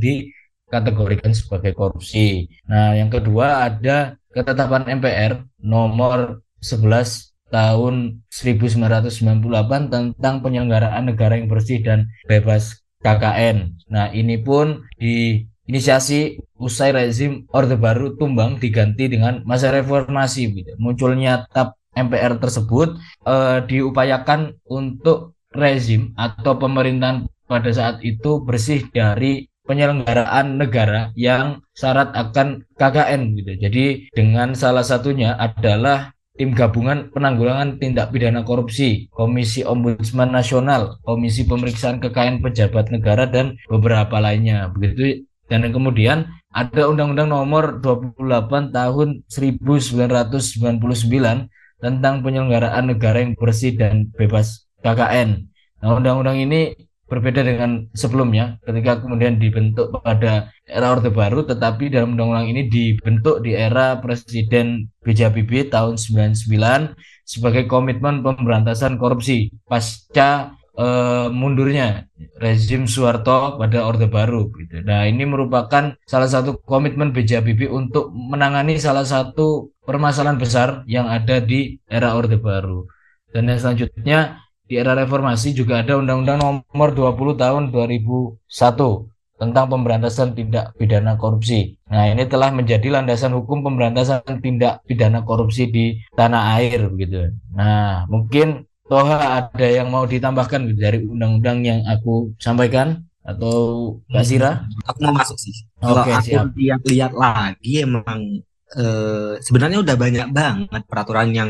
dikategorikan 0.66 1.32
sebagai 1.32 1.78
korupsi. 1.78 2.50
Nah, 2.66 2.98
yang 2.98 3.14
kedua 3.14 3.70
ada 3.70 4.18
ketetapan 4.34 5.00
MPR 5.00 5.46
nomor 5.62 6.42
11 6.60 7.32
tahun 7.54 8.26
1998 8.34 9.94
tentang 9.94 10.36
penyelenggaraan 10.42 11.06
negara 11.06 11.38
yang 11.38 11.48
bersih 11.48 11.80
dan 11.86 12.10
bebas 12.26 12.82
KKN. 13.06 13.78
Nah, 13.88 14.10
ini 14.12 14.42
pun 14.42 14.82
diinisiasi 14.98 16.42
usai 16.58 16.90
rezim 16.92 17.46
Orde 17.54 17.78
Baru 17.78 18.18
tumbang 18.18 18.58
diganti 18.58 19.06
dengan 19.06 19.46
masa 19.46 19.70
reformasi. 19.70 20.50
Gitu. 20.52 20.74
Munculnya 20.82 21.46
TAP 21.54 21.78
MPR 21.96 22.42
tersebut 22.42 22.98
eh, 23.24 23.60
diupayakan 23.70 24.58
untuk 24.68 25.38
rezim 25.56 26.12
atau 26.20 26.60
pemerintahan 26.60 27.30
pada 27.48 27.72
saat 27.72 28.02
itu 28.04 28.42
bersih 28.44 28.90
dari 28.92 29.48
penyelenggaraan 29.66 30.62
negara 30.62 31.10
yang 31.18 31.66
syarat 31.74 32.14
akan 32.14 32.64
KKN 32.78 33.22
gitu. 33.42 33.52
Jadi 33.60 33.86
dengan 34.14 34.54
salah 34.54 34.86
satunya 34.86 35.34
adalah 35.36 36.16
tim 36.36 36.52
gabungan 36.52 37.10
penanggulangan 37.12 37.80
tindak 37.82 38.12
pidana 38.12 38.44
korupsi, 38.46 39.10
Komisi 39.12 39.66
Ombudsman 39.66 40.32
Nasional, 40.32 41.00
Komisi 41.02 41.48
Pemeriksaan 41.48 42.00
Kekayaan 42.00 42.44
Pejabat 42.44 42.92
Negara 42.94 43.26
dan 43.26 43.58
beberapa 43.68 44.20
lainnya. 44.22 44.70
Begitu 44.72 45.26
dan 45.46 45.62
kemudian 45.70 46.26
ada 46.50 46.90
Undang-Undang 46.90 47.30
Nomor 47.30 47.78
28 47.84 48.74
Tahun 48.74 49.10
1999 49.28 51.52
tentang 51.84 52.16
penyelenggaraan 52.24 52.96
negara 52.96 53.20
yang 53.22 53.36
bersih 53.36 53.76
dan 53.76 54.10
bebas 54.16 54.66
KKN. 54.82 55.52
Nah, 55.84 56.02
undang-undang 56.02 56.40
ini 56.40 56.85
berbeda 57.06 57.46
dengan 57.46 57.86
sebelumnya 57.94 58.58
ketika 58.66 59.06
kemudian 59.06 59.38
dibentuk 59.38 59.94
pada 60.02 60.50
era 60.66 60.88
Orde 60.90 61.14
Baru 61.14 61.46
tetapi 61.46 61.94
dalam 61.94 62.18
undang-undang 62.18 62.50
ini 62.50 62.66
dibentuk 62.66 63.46
di 63.46 63.54
era 63.54 64.02
Presiden 64.02 64.90
B.J. 65.06 65.30
Habibie 65.30 65.70
tahun 65.70 66.02
99 66.02 66.98
sebagai 67.26 67.70
komitmen 67.70 68.26
pemberantasan 68.26 68.98
korupsi 68.98 69.54
pasca 69.70 70.58
eh, 70.74 71.28
mundurnya 71.30 72.10
rezim 72.42 72.90
Soeharto 72.90 73.62
pada 73.62 73.86
Orde 73.86 74.10
Baru 74.10 74.50
gitu. 74.58 74.82
Nah, 74.82 75.06
ini 75.06 75.30
merupakan 75.30 75.94
salah 76.10 76.30
satu 76.30 76.58
komitmen 76.66 77.14
B.J. 77.14 77.42
Habibie 77.42 77.70
untuk 77.70 78.10
menangani 78.10 78.82
salah 78.82 79.06
satu 79.06 79.74
permasalahan 79.86 80.42
besar 80.42 80.70
yang 80.90 81.06
ada 81.06 81.38
di 81.38 81.78
era 81.86 82.18
Orde 82.18 82.42
Baru. 82.42 82.90
Dan 83.30 83.52
yang 83.52 83.60
selanjutnya 83.60 84.20
di 84.66 84.82
era 84.82 84.98
reformasi 84.98 85.54
juga 85.54 85.86
ada 85.86 85.98
Undang-Undang 86.02 86.40
Nomor 86.42 86.90
20 86.94 87.38
Tahun 87.38 87.64
2001 87.70 89.16
tentang 89.36 89.66
pemberantasan 89.68 90.32
tindak 90.32 90.72
pidana 90.80 91.20
korupsi. 91.20 91.76
Nah, 91.92 92.08
ini 92.08 92.24
telah 92.26 92.56
menjadi 92.56 92.88
landasan 92.88 93.36
hukum 93.36 93.62
pemberantasan 93.68 94.24
tindak 94.40 94.80
pidana 94.88 95.22
korupsi 95.28 95.68
di 95.68 95.86
tanah 96.16 96.56
air 96.60 96.88
begitu. 96.88 97.36
Nah, 97.52 98.08
mungkin 98.08 98.64
Toha 98.86 99.42
ada 99.42 99.68
yang 99.68 99.90
mau 99.90 100.06
ditambahkan 100.06 100.78
dari 100.78 101.02
undang-undang 101.04 101.66
yang 101.66 101.80
aku 101.90 102.38
sampaikan 102.38 103.02
atau 103.26 103.98
Kak 104.14 104.24
Sira? 104.24 104.70
Aku 104.86 105.10
mau 105.10 105.18
masuk 105.18 105.36
sih. 105.42 105.66
Kalau 105.82 106.06
Oke, 106.06 106.14
aku 106.14 106.54
lihat-lihat 106.54 107.12
lagi 107.18 107.82
emang 107.82 108.46
eh, 108.78 109.34
sebenarnya 109.42 109.82
udah 109.82 109.96
banyak 109.98 110.28
banget 110.30 110.82
peraturan 110.86 111.34
yang 111.34 111.50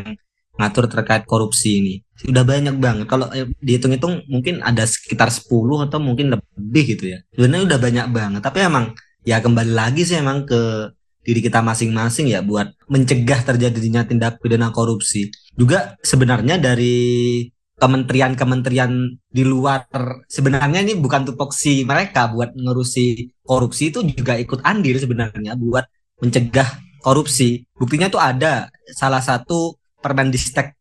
ngatur 0.55 0.88
terkait 0.88 1.24
korupsi 1.27 1.83
ini. 1.83 1.95
Udah 2.27 2.47
banyak 2.47 2.75
banget. 2.79 3.05
Kalau 3.12 3.27
eh, 3.35 3.47
dihitung-hitung 3.59 4.24
mungkin 4.31 4.63
ada 4.63 4.88
sekitar 4.88 5.27
10 5.27 5.51
atau 5.88 6.00
mungkin 6.00 6.35
lebih 6.35 6.95
gitu 6.95 7.12
ya. 7.12 7.19
Sebenarnya 7.35 7.63
udah 7.75 7.79
banyak 7.79 8.07
banget. 8.12 8.41
Tapi 8.43 8.59
emang 8.63 8.85
ya 9.27 9.43
kembali 9.43 9.74
lagi 9.75 10.07
sih 10.07 10.17
emang 10.21 10.47
ke 10.47 10.91
diri 11.25 11.41
kita 11.41 11.59
masing-masing 11.65 12.29
ya 12.29 12.45
buat 12.45 12.69
mencegah 12.85 13.41
terjadinya 13.41 14.05
tindak 14.05 14.39
pidana 14.39 14.69
korupsi. 14.69 15.33
Juga 15.57 15.97
sebenarnya 16.05 16.62
dari 16.62 17.41
kementerian-kementerian 17.75 19.19
di 19.27 19.43
luar 19.43 19.83
sebenarnya 20.31 20.79
ini 20.79 20.95
bukan 20.95 21.27
tupoksi 21.27 21.83
mereka 21.83 22.31
buat 22.31 22.55
ngurusi 22.55 23.35
korupsi 23.43 23.91
itu 23.91 24.00
juga 24.15 24.39
ikut 24.39 24.63
andil 24.63 24.95
sebenarnya 24.95 25.59
buat 25.59 25.83
mencegah 26.24 26.79
korupsi. 27.03 27.67
Buktinya 27.75 28.07
tuh 28.07 28.21
ada 28.24 28.71
salah 28.95 29.19
satu 29.19 29.75
Permendistek 30.05 30.77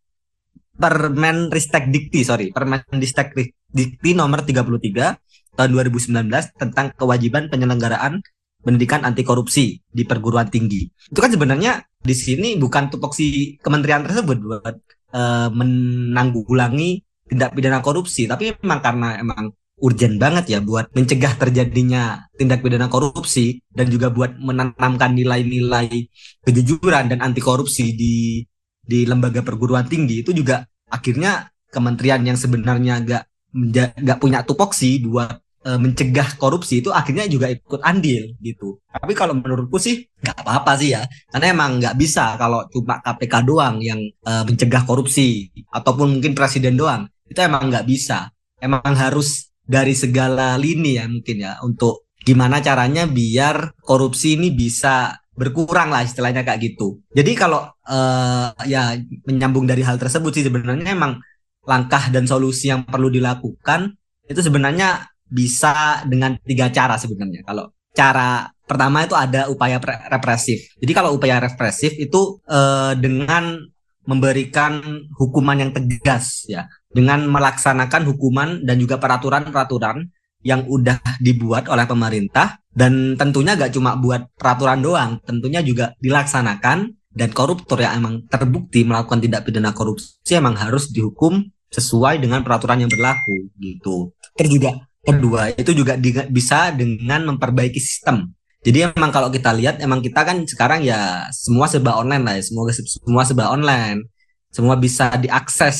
Permenristek 0.76 1.88
Dikti, 1.88 2.20
sorry, 2.28 2.52
Permendistek 2.52 3.32
Dikti 3.72 4.12
nomor 4.12 4.44
33 4.44 5.56
tahun 5.56 5.70
2019 5.72 6.28
tentang 6.60 6.92
kewajiban 6.92 7.48
penyelenggaraan 7.48 8.20
pendidikan 8.60 9.06
anti 9.06 9.24
korupsi 9.24 9.80
di 9.80 10.04
perguruan 10.04 10.52
tinggi. 10.52 10.84
Itu 11.08 11.24
kan 11.24 11.32
sebenarnya 11.32 11.80
di 12.04 12.12
sini 12.12 12.60
bukan 12.60 12.92
tupoksi 12.92 13.56
kementerian 13.64 14.04
tersebut 14.04 14.36
buat 14.44 14.76
eh, 15.14 15.48
menanggulangi 15.48 17.00
tindak 17.24 17.56
pidana 17.56 17.80
korupsi, 17.80 18.28
tapi 18.28 18.52
memang 18.60 18.80
karena 18.84 19.08
emang 19.20 19.52
urgent 19.80 20.16
banget 20.16 20.44
ya 20.54 20.58
buat 20.62 20.90
mencegah 20.94 21.34
terjadinya 21.34 22.24
tindak 22.38 22.62
pidana 22.62 22.86
korupsi 22.86 23.60
dan 23.68 23.90
juga 23.90 24.08
buat 24.08 24.38
menanamkan 24.38 25.12
nilai-nilai 25.12 26.08
kejujuran 26.46 27.10
dan 27.10 27.18
anti 27.20 27.42
korupsi 27.42 27.92
di 27.92 28.40
di 28.84 29.08
lembaga 29.08 29.40
perguruan 29.40 29.88
tinggi 29.88 30.20
itu 30.20 30.30
juga 30.36 30.64
akhirnya 30.88 31.48
kementerian 31.72 32.22
yang 32.22 32.38
sebenarnya 32.38 33.00
gak 33.02 33.24
menja- 33.56 33.94
gak 33.96 34.18
punya 34.20 34.46
tupoksi 34.46 35.02
buat 35.02 35.44
e, 35.64 35.70
mencegah 35.80 36.36
korupsi 36.36 36.84
itu 36.84 36.92
akhirnya 36.92 37.24
juga 37.26 37.48
ikut 37.50 37.80
andil 37.80 38.36
gitu. 38.38 38.78
Tapi 38.92 39.12
kalau 39.16 39.34
menurutku 39.34 39.80
sih 39.80 40.04
nggak 40.20 40.44
apa-apa 40.44 40.72
sih 40.78 40.94
ya, 40.94 41.02
karena 41.32 41.46
emang 41.50 41.70
nggak 41.80 41.96
bisa 41.96 42.36
kalau 42.36 42.68
cuma 42.68 43.00
KPK 43.00 43.34
doang 43.42 43.80
yang 43.80 43.98
e, 44.04 44.32
mencegah 44.44 44.84
korupsi 44.84 45.50
ataupun 45.72 46.20
mungkin 46.20 46.36
presiden 46.36 46.76
doang 46.76 47.08
itu 47.26 47.40
emang 47.40 47.72
nggak 47.72 47.88
bisa. 47.88 48.30
Emang 48.60 48.84
harus 48.94 49.50
dari 49.64 49.96
segala 49.96 50.60
lini 50.60 51.00
ya 51.00 51.08
mungkin 51.08 51.36
ya 51.40 51.58
untuk 51.64 52.04
gimana 52.24 52.60
caranya 52.60 53.08
biar 53.08 53.76
korupsi 53.80 54.36
ini 54.36 54.52
bisa 54.52 55.23
berkurang 55.34 55.90
lah 55.90 56.06
istilahnya 56.06 56.46
kayak 56.46 56.62
gitu. 56.62 57.02
Jadi 57.10 57.34
kalau 57.34 57.66
uh, 57.66 58.48
ya 58.64 58.94
menyambung 59.26 59.66
dari 59.66 59.82
hal 59.82 59.98
tersebut 59.98 60.30
sih 60.30 60.44
sebenarnya 60.46 60.94
emang 60.94 61.18
langkah 61.66 62.08
dan 62.12 62.24
solusi 62.28 62.70
yang 62.70 62.86
perlu 62.86 63.10
dilakukan 63.10 63.92
itu 64.24 64.40
sebenarnya 64.40 65.10
bisa 65.26 66.06
dengan 66.06 66.38
tiga 66.46 66.70
cara 66.70 66.94
sebenarnya. 66.94 67.42
Kalau 67.42 67.74
cara 67.94 68.48
pertama 68.64 69.04
itu 69.04 69.14
ada 69.18 69.50
upaya 69.50 69.78
represif. 70.10 70.78
Jadi 70.78 70.92
kalau 70.94 71.14
upaya 71.18 71.42
represif 71.42 71.94
itu 71.98 72.38
uh, 72.48 72.94
dengan 72.96 73.58
memberikan 74.04 74.84
hukuman 75.16 75.56
yang 75.56 75.72
tegas 75.72 76.44
ya, 76.44 76.68
dengan 76.92 77.24
melaksanakan 77.24 78.04
hukuman 78.04 78.60
dan 78.62 78.76
juga 78.76 79.00
peraturan-peraturan 79.00 80.04
yang 80.44 80.68
udah 80.68 81.00
dibuat 81.24 81.72
oleh 81.72 81.88
pemerintah 81.88 82.60
dan 82.74 83.14
tentunya 83.14 83.54
gak 83.54 83.70
cuma 83.70 83.94
buat 83.94 84.26
peraturan 84.34 84.82
doang, 84.82 85.22
tentunya 85.22 85.62
juga 85.62 85.94
dilaksanakan 86.02 86.90
dan 87.14 87.30
koruptor 87.30 87.78
yang 87.78 88.02
emang 88.02 88.26
terbukti 88.26 88.82
melakukan 88.82 89.22
tindak 89.22 89.46
pidana 89.46 89.70
korupsi 89.70 90.34
emang 90.34 90.58
harus 90.58 90.90
dihukum 90.90 91.46
sesuai 91.70 92.18
dengan 92.18 92.42
peraturan 92.42 92.82
yang 92.82 92.90
berlaku 92.90 93.54
gitu. 93.62 94.10
Terus 94.34 94.50
juga 94.50 94.70
kedua 95.06 95.54
itu 95.54 95.70
juga 95.70 95.94
di, 95.94 96.10
bisa 96.30 96.74
dengan 96.74 97.22
memperbaiki 97.34 97.78
sistem. 97.78 98.34
Jadi 98.64 98.90
emang 98.90 99.14
kalau 99.14 99.28
kita 99.30 99.54
lihat 99.54 99.78
emang 99.78 100.02
kita 100.02 100.24
kan 100.26 100.42
sekarang 100.42 100.82
ya 100.82 101.28
semua 101.30 101.70
serba 101.70 101.94
online 101.94 102.24
lah 102.24 102.34
ya, 102.40 102.42
semua 102.42 102.62
semua 102.74 103.22
serba 103.22 103.54
online. 103.54 104.10
Semua 104.54 104.78
bisa 104.78 105.10
diakses 105.18 105.78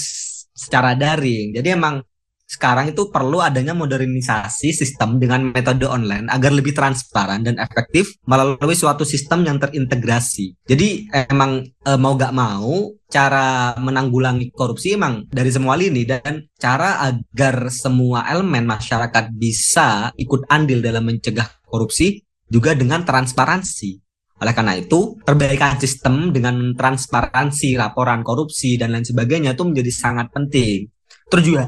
secara 0.55 0.95
daring. 0.95 1.55
Jadi 1.55 1.75
emang 1.75 2.03
sekarang 2.45 2.93
itu 2.93 3.09
perlu 3.09 3.41
adanya 3.41 3.73
modernisasi 3.73 4.77
sistem 4.77 5.17
dengan 5.17 5.49
metode 5.49 5.89
online 5.89 6.29
agar 6.29 6.53
lebih 6.53 6.77
transparan 6.77 7.41
dan 7.41 7.57
efektif 7.57 8.21
melalui 8.29 8.77
suatu 8.77 9.03
sistem 9.03 9.49
yang 9.49 9.57
terintegrasi. 9.57 10.53
Jadi 10.69 11.09
emang 11.11 11.65
e, 11.65 11.91
mau 11.97 12.13
gak 12.21 12.37
mau 12.37 12.93
cara 13.09 13.73
menanggulangi 13.81 14.53
korupsi 14.53 14.93
emang 14.95 15.25
dari 15.33 15.49
semua 15.49 15.75
lini 15.81 16.05
dan 16.05 16.45
cara 16.61 17.01
agar 17.09 17.73
semua 17.73 18.29
elemen 18.29 18.69
masyarakat 18.69 19.33
bisa 19.33 20.13
ikut 20.21 20.45
andil 20.53 20.85
dalam 20.85 21.09
mencegah 21.09 21.49
korupsi 21.65 22.21
juga 22.45 22.77
dengan 22.77 23.03
transparansi. 23.09 24.05
Oleh 24.35 24.53
karena 24.53 24.75
itu, 24.77 25.17
perbaikan 25.23 25.79
sistem 25.79 26.35
dengan 26.35 26.75
transparansi 26.75 27.79
laporan 27.79 28.21
korupsi 28.21 28.77
dan 28.77 28.93
lain 28.93 29.07
sebagainya 29.07 29.57
itu 29.57 29.63
menjadi 29.65 29.93
sangat 29.95 30.29
penting. 30.35 30.91
Terus 31.31 31.45
juga 31.47 31.63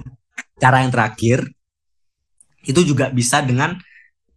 cara 0.57 0.83
yang 0.85 0.93
terakhir 0.93 1.45
itu 2.67 2.81
juga 2.83 3.13
bisa 3.13 3.45
dengan 3.45 3.79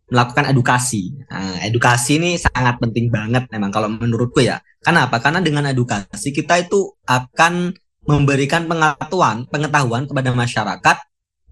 melakukan 0.09 0.49
edukasi. 0.49 1.13
Nah, 1.29 1.61
edukasi 1.65 2.17
ini 2.17 2.31
sangat 2.35 2.81
penting 2.81 3.13
banget 3.13 3.45
memang 3.53 3.69
kalau 3.69 3.87
menurutku 3.89 4.41
ya. 4.41 4.57
Kenapa? 4.81 5.21
Karena 5.21 5.39
dengan 5.39 5.69
edukasi 5.69 6.33
kita 6.33 6.57
itu 6.65 6.97
akan 7.05 7.73
memberikan 8.09 8.65
pengetahuan, 8.65 9.45
pengetahuan 9.45 10.09
kepada 10.09 10.33
masyarakat 10.33 10.97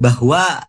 bahwa 0.02 0.66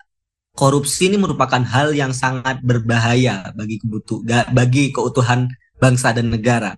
korupsi 0.52 1.08
ini 1.08 1.16
merupakan 1.16 1.62
hal 1.64 1.96
yang 1.96 2.12
sangat 2.12 2.60
berbahaya 2.60 3.54
bagi 3.56 3.80
kebutuh 3.80 4.20
bagi 4.52 4.90
keutuhan 4.92 5.48
bangsa 5.80 6.12
dan 6.12 6.28
negara. 6.28 6.76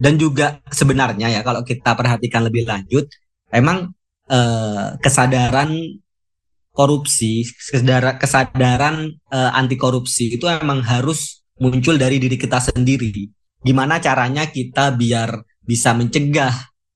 Dan 0.00 0.16
juga 0.16 0.60
sebenarnya 0.68 1.28
ya 1.28 1.40
kalau 1.40 1.64
kita 1.64 1.94
perhatikan 1.94 2.44
lebih 2.44 2.66
lanjut, 2.68 3.06
emang 3.52 3.92
eh, 4.28 4.88
kesadaran 5.00 5.72
korupsi, 6.70 7.44
kesadaran, 8.18 9.10
uh, 9.30 9.50
anti 9.52 9.74
korupsi 9.74 10.38
itu 10.38 10.46
emang 10.46 10.80
harus 10.86 11.42
muncul 11.60 11.98
dari 12.00 12.16
diri 12.16 12.40
kita 12.40 12.58
sendiri. 12.72 13.28
Gimana 13.60 14.00
caranya 14.00 14.48
kita 14.48 14.96
biar 14.96 15.44
bisa 15.60 15.92
mencegah 15.92 16.50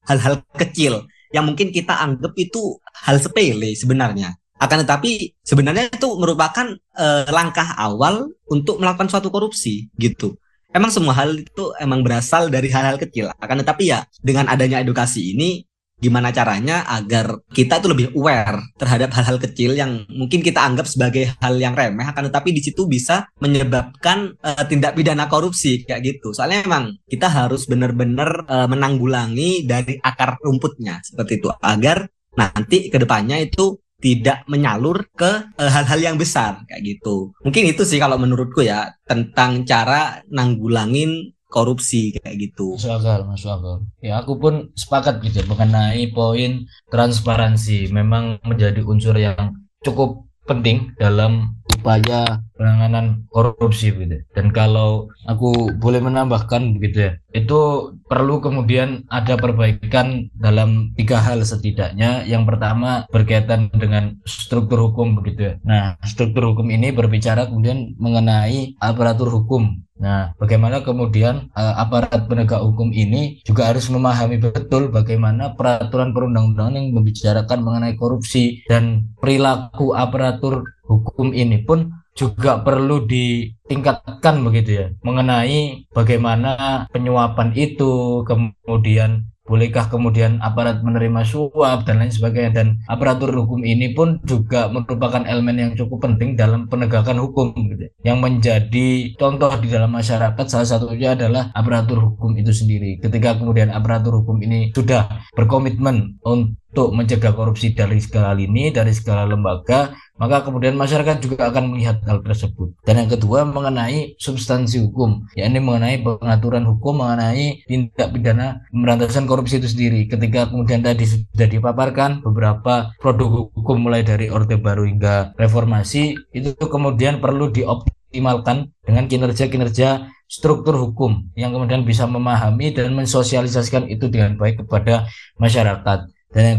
hal-hal 0.08 0.40
kecil 0.56 1.04
yang 1.34 1.44
mungkin 1.44 1.74
kita 1.74 1.98
anggap 2.00 2.32
itu 2.38 2.78
hal 3.04 3.20
sepele 3.20 3.74
sebenarnya. 3.76 4.38
Akan 4.56 4.86
tetapi 4.86 5.34
sebenarnya 5.42 5.90
itu 5.90 6.08
merupakan 6.16 6.72
uh, 6.96 7.26
langkah 7.28 7.74
awal 7.74 8.30
untuk 8.46 8.78
melakukan 8.78 9.10
suatu 9.10 9.28
korupsi 9.28 9.90
gitu. 9.98 10.38
Emang 10.70 10.90
semua 10.90 11.14
hal 11.14 11.38
itu 11.38 11.74
emang 11.78 12.02
berasal 12.02 12.48
dari 12.48 12.70
hal-hal 12.70 12.98
kecil. 12.98 13.30
Akan 13.38 13.60
tetapi 13.60 13.90
ya 13.90 14.06
dengan 14.22 14.46
adanya 14.46 14.80
edukasi 14.80 15.34
ini 15.34 15.66
gimana 15.98 16.34
caranya 16.34 16.84
agar 16.90 17.40
kita 17.54 17.80
itu 17.80 17.88
lebih 17.88 18.06
aware 18.18 18.60
terhadap 18.76 19.14
hal-hal 19.14 19.38
kecil 19.40 19.72
yang 19.78 20.04
mungkin 20.10 20.42
kita 20.42 20.60
anggap 20.60 20.90
sebagai 20.90 21.32
hal 21.38 21.56
yang 21.56 21.72
remeh 21.72 22.04
akan 22.04 22.28
tetapi 22.28 22.50
di 22.50 22.60
situ 22.60 22.84
bisa 22.84 23.30
menyebabkan 23.40 24.34
uh, 24.42 24.64
tindak 24.66 24.98
pidana 24.98 25.30
korupsi 25.30 25.86
kayak 25.86 26.02
gitu. 26.04 26.34
Soalnya 26.34 26.66
emang 26.66 26.84
kita 27.06 27.30
harus 27.30 27.64
benar-benar 27.70 28.44
uh, 28.44 28.68
menanggulangi 28.68 29.64
dari 29.64 29.96
akar 30.02 30.36
rumputnya 30.42 31.00
seperti 31.00 31.40
itu 31.40 31.48
agar 31.62 32.10
nanti 32.34 32.90
ke 32.90 32.98
depannya 32.98 33.38
itu 33.38 33.78
tidak 34.04 34.44
menyalur 34.52 35.08
ke 35.16 35.48
eh, 35.56 35.70
hal-hal 35.72 35.96
uh, 35.96 36.04
yang 36.12 36.16
besar 36.20 36.60
kayak 36.68 36.82
gitu. 36.84 37.32
Mungkin 37.40 37.72
itu 37.72 37.88
sih 37.88 37.96
kalau 37.96 38.20
menurutku 38.20 38.60
ya 38.60 38.92
tentang 39.08 39.64
cara 39.64 40.20
nanggulangin 40.28 41.32
korupsi 41.54 42.10
kayak 42.18 42.50
gitu. 42.50 42.74
Masuk 42.74 42.98
akal, 42.98 43.20
masuk 43.30 43.50
akal. 43.54 43.76
Ya 44.02 44.18
aku 44.18 44.42
pun 44.42 44.74
sepakat 44.74 45.22
gitu 45.22 45.46
mengenai 45.46 46.10
poin 46.10 46.66
transparansi 46.90 47.94
memang 47.94 48.42
menjadi 48.42 48.82
unsur 48.82 49.14
yang 49.14 49.54
cukup 49.86 50.26
penting 50.50 50.92
dalam 50.98 51.54
upaya 51.78 52.42
penanganan 52.54 53.26
korupsi 53.30 53.90
gitu. 53.92 54.22
Dan 54.32 54.54
kalau 54.54 55.10
aku 55.26 55.74
boleh 55.76 56.00
menambahkan 56.00 56.78
begitu 56.78 57.10
ya, 57.10 57.12
itu 57.34 57.92
perlu 58.06 58.38
kemudian 58.38 59.04
ada 59.10 59.34
perbaikan 59.34 60.30
dalam 60.38 60.94
tiga 60.94 61.18
hal 61.20 61.42
setidaknya. 61.42 62.24
Yang 62.24 62.54
pertama 62.54 63.04
berkaitan 63.10 63.70
dengan 63.74 64.18
struktur 64.24 64.90
hukum 64.90 65.18
begitu 65.18 65.52
ya. 65.52 65.54
Nah, 65.66 65.84
struktur 66.06 66.54
hukum 66.54 66.70
ini 66.70 66.94
berbicara 66.94 67.50
kemudian 67.50 67.98
mengenai 67.98 68.78
aparatur 68.78 69.30
hukum 69.30 69.84
Nah, 69.94 70.34
bagaimana 70.34 70.82
kemudian 70.82 71.54
uh, 71.54 71.74
aparat 71.78 72.26
penegak 72.26 72.58
hukum 72.66 72.90
ini 72.90 73.38
juga 73.46 73.70
harus 73.70 73.86
memahami 73.86 74.42
betul 74.42 74.90
bagaimana 74.90 75.54
peraturan 75.54 76.10
perundang-undangan 76.10 76.82
yang 76.82 76.90
membicarakan 76.90 77.62
mengenai 77.62 77.94
korupsi 77.94 78.66
dan 78.66 79.14
perilaku 79.22 79.94
aparatur 79.94 80.66
hukum 80.82 81.30
ini 81.30 81.62
pun 81.62 81.94
juga 82.14 82.62
perlu 82.62 83.04
ditingkatkan 83.10 84.40
begitu 84.46 84.70
ya 84.70 84.86
mengenai 85.02 85.90
bagaimana 85.90 86.86
penyuapan 86.94 87.50
itu 87.58 88.22
kemudian 88.22 89.26
bolehkah 89.44 89.92
kemudian 89.92 90.40
aparat 90.40 90.80
menerima 90.80 91.20
suap 91.28 91.84
dan 91.84 92.00
lain 92.00 92.08
sebagainya 92.08 92.52
dan 92.56 92.68
aparatur 92.88 93.28
hukum 93.44 93.60
ini 93.60 93.92
pun 93.92 94.16
juga 94.24 94.72
merupakan 94.72 95.20
elemen 95.20 95.60
yang 95.60 95.72
cukup 95.76 96.08
penting 96.08 96.32
dalam 96.32 96.64
penegakan 96.64 97.20
hukum 97.20 97.52
gitu. 97.52 97.92
yang 98.08 98.24
menjadi 98.24 99.12
contoh 99.20 99.52
di 99.60 99.68
dalam 99.68 99.92
masyarakat 99.92 100.44
salah 100.48 100.64
satunya 100.64 101.12
adalah 101.12 101.52
aparatur 101.52 102.00
hukum 102.00 102.32
itu 102.40 102.56
sendiri 102.56 102.96
ketika 103.04 103.36
kemudian 103.36 103.68
aparatur 103.68 104.24
hukum 104.24 104.40
ini 104.40 104.72
sudah 104.72 105.28
berkomitmen 105.36 106.16
untuk 106.24 106.56
mencegah 106.74 107.32
korupsi 107.32 107.72
dari 107.72 108.02
segala 108.02 108.34
lini 108.34 108.74
dari 108.74 108.90
segala 108.90 109.28
lembaga 109.30 109.94
maka 110.14 110.46
kemudian 110.46 110.78
masyarakat 110.78 111.18
juga 111.18 111.50
akan 111.50 111.74
melihat 111.74 111.98
hal 112.06 112.22
tersebut. 112.22 112.70
Dan 112.86 113.02
yang 113.02 113.10
kedua 113.10 113.42
mengenai 113.42 114.14
substansi 114.14 114.78
hukum, 114.86 115.26
yakni 115.34 115.58
mengenai 115.58 115.98
pengaturan 116.06 116.62
hukum 116.70 117.02
mengenai 117.02 117.66
tindak 117.66 118.14
pidana 118.14 118.62
pemberantasan 118.70 119.26
korupsi 119.26 119.58
itu 119.58 119.66
sendiri. 119.66 120.06
Ketika 120.06 120.54
kemudian 120.54 120.86
tadi 120.86 121.02
sudah 121.02 121.48
dipaparkan 121.50 122.22
beberapa 122.22 122.94
produk 123.02 123.50
hukum 123.50 123.90
mulai 123.90 124.06
dari 124.06 124.30
Orde 124.30 124.54
Baru 124.54 124.86
hingga 124.86 125.34
reformasi, 125.34 126.14
itu 126.30 126.54
kemudian 126.54 127.18
perlu 127.18 127.50
dioptimalkan 127.50 128.70
dengan 128.86 129.10
kinerja-kinerja 129.10 130.14
struktur 130.30 130.78
hukum 130.78 131.30
yang 131.34 131.50
kemudian 131.50 131.82
bisa 131.82 132.06
memahami 132.06 132.70
dan 132.70 132.94
mensosialisasikan 132.94 133.90
itu 133.90 134.06
dengan 134.06 134.38
baik 134.38 134.62
kepada 134.62 135.10
masyarakat. 135.42 136.13
Dan 136.34 136.44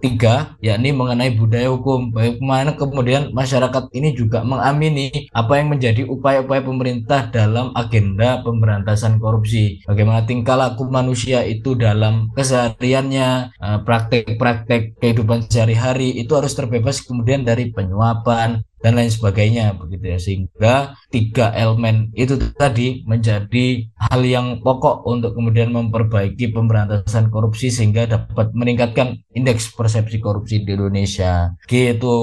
tiga, 0.00 0.56
yakni 0.64 0.90
mengenai 0.96 1.36
budaya 1.36 1.68
hukum. 1.70 2.10
Bagaimana 2.10 2.74
kemudian 2.74 3.30
masyarakat 3.36 3.92
ini 3.92 4.16
juga 4.16 4.40
mengamini 4.42 5.28
apa 5.30 5.60
yang 5.60 5.76
menjadi 5.76 6.08
upaya-upaya 6.08 6.64
pemerintah 6.64 7.28
dalam 7.28 7.70
agenda 7.76 8.40
pemberantasan 8.40 9.20
korupsi. 9.20 9.84
Bagaimana 9.84 10.24
tingkah 10.24 10.56
laku 10.56 10.88
manusia 10.88 11.44
itu 11.44 11.76
dalam 11.76 12.32
kesehariannya, 12.32 13.28
eh, 13.52 13.78
praktek-praktek 13.84 14.98
kehidupan 14.98 15.46
sehari-hari 15.46 16.16
itu 16.16 16.32
harus 16.32 16.56
terbebas 16.56 17.04
kemudian 17.04 17.44
dari 17.44 17.68
penyuapan, 17.70 18.64
dan 18.80 18.96
lain 18.96 19.12
sebagainya 19.12 19.76
begitu 19.76 20.04
ya. 20.10 20.18
Sehingga 20.18 20.74
tiga 21.12 21.52
elemen 21.52 22.10
itu 22.16 22.36
tadi 22.56 23.04
menjadi 23.04 23.86
hal 23.96 24.20
yang 24.24 24.46
pokok 24.64 25.04
untuk 25.06 25.36
kemudian 25.36 25.70
memperbaiki 25.72 26.52
pemberantasan 26.52 27.28
korupsi 27.28 27.68
sehingga 27.68 28.08
dapat 28.08 28.52
meningkatkan 28.56 29.20
indeks 29.36 29.72
persepsi 29.76 30.18
korupsi 30.18 30.64
di 30.64 30.74
Indonesia. 30.74 31.54
Gitu 31.68 32.18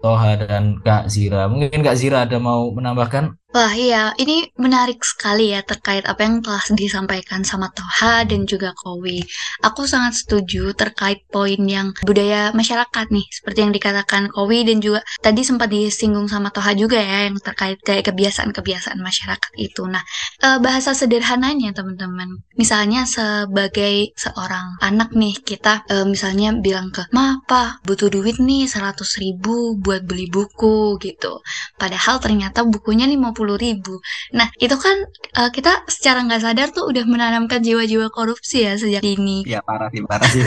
Toha 0.00 0.32
dan 0.40 0.80
Kak 0.80 1.12
Zira. 1.12 1.46
Mungkin 1.46 1.84
Kak 1.84 1.96
Zira 1.96 2.24
ada 2.24 2.40
mau 2.40 2.72
menambahkan 2.72 3.36
Wah 3.48 3.72
iya, 3.72 4.12
ini 4.20 4.44
menarik 4.60 5.00
sekali 5.00 5.56
ya 5.56 5.64
terkait 5.64 6.04
apa 6.04 6.20
yang 6.20 6.44
telah 6.44 6.60
disampaikan 6.68 7.40
sama 7.48 7.72
Toha 7.72 8.28
dan 8.28 8.44
juga 8.44 8.76
Kowi. 8.76 9.24
Aku 9.64 9.88
sangat 9.88 10.20
setuju 10.20 10.76
terkait 10.76 11.24
poin 11.32 11.56
yang 11.64 11.96
budaya 12.04 12.52
masyarakat 12.52 13.08
nih, 13.08 13.24
seperti 13.32 13.58
yang 13.64 13.72
dikatakan 13.72 14.28
Kowi 14.28 14.68
dan 14.68 14.84
juga 14.84 15.00
tadi 15.24 15.40
sempat 15.48 15.72
disinggung 15.72 16.28
sama 16.28 16.52
Toha 16.52 16.76
juga 16.76 17.00
ya, 17.00 17.32
yang 17.32 17.40
terkait 17.40 17.80
kayak 17.80 18.12
kebiasaan-kebiasaan 18.12 19.00
masyarakat 19.00 19.52
itu. 19.56 19.80
Nah, 19.88 20.04
eh, 20.44 20.60
bahasa 20.60 20.92
sederhananya 20.92 21.72
teman-teman, 21.72 22.44
misalnya 22.60 23.08
sebagai 23.08 24.12
seorang 24.12 24.76
anak 24.84 25.16
nih, 25.16 25.32
kita 25.40 25.88
eh, 25.88 26.04
misalnya 26.04 26.52
bilang 26.52 26.92
ke, 26.92 27.08
Ma, 27.16 27.40
Pa, 27.48 27.80
butuh 27.80 28.12
duit 28.12 28.36
nih 28.44 28.68
100 28.68 29.16
ribu 29.16 29.72
buat 29.80 30.04
beli 30.04 30.28
buku 30.28 31.00
gitu. 31.00 31.40
Padahal 31.80 32.20
ternyata 32.20 32.60
bukunya 32.68 33.08
50 33.08 33.36
ribu. 33.44 34.00
Nah, 34.34 34.48
itu 34.58 34.74
kan 34.74 34.96
uh, 35.38 35.50
kita 35.52 35.84
secara 35.86 36.24
nggak 36.26 36.42
sadar 36.42 36.68
tuh 36.74 36.88
udah 36.88 37.04
menanamkan 37.06 37.62
jiwa-jiwa 37.62 38.10
korupsi 38.10 38.66
ya 38.66 38.74
sejak 38.74 39.04
dini. 39.04 39.46
Iya, 39.46 39.62
parah 39.62 39.92
sih, 39.92 40.02
parah 40.02 40.28
sih. 40.30 40.42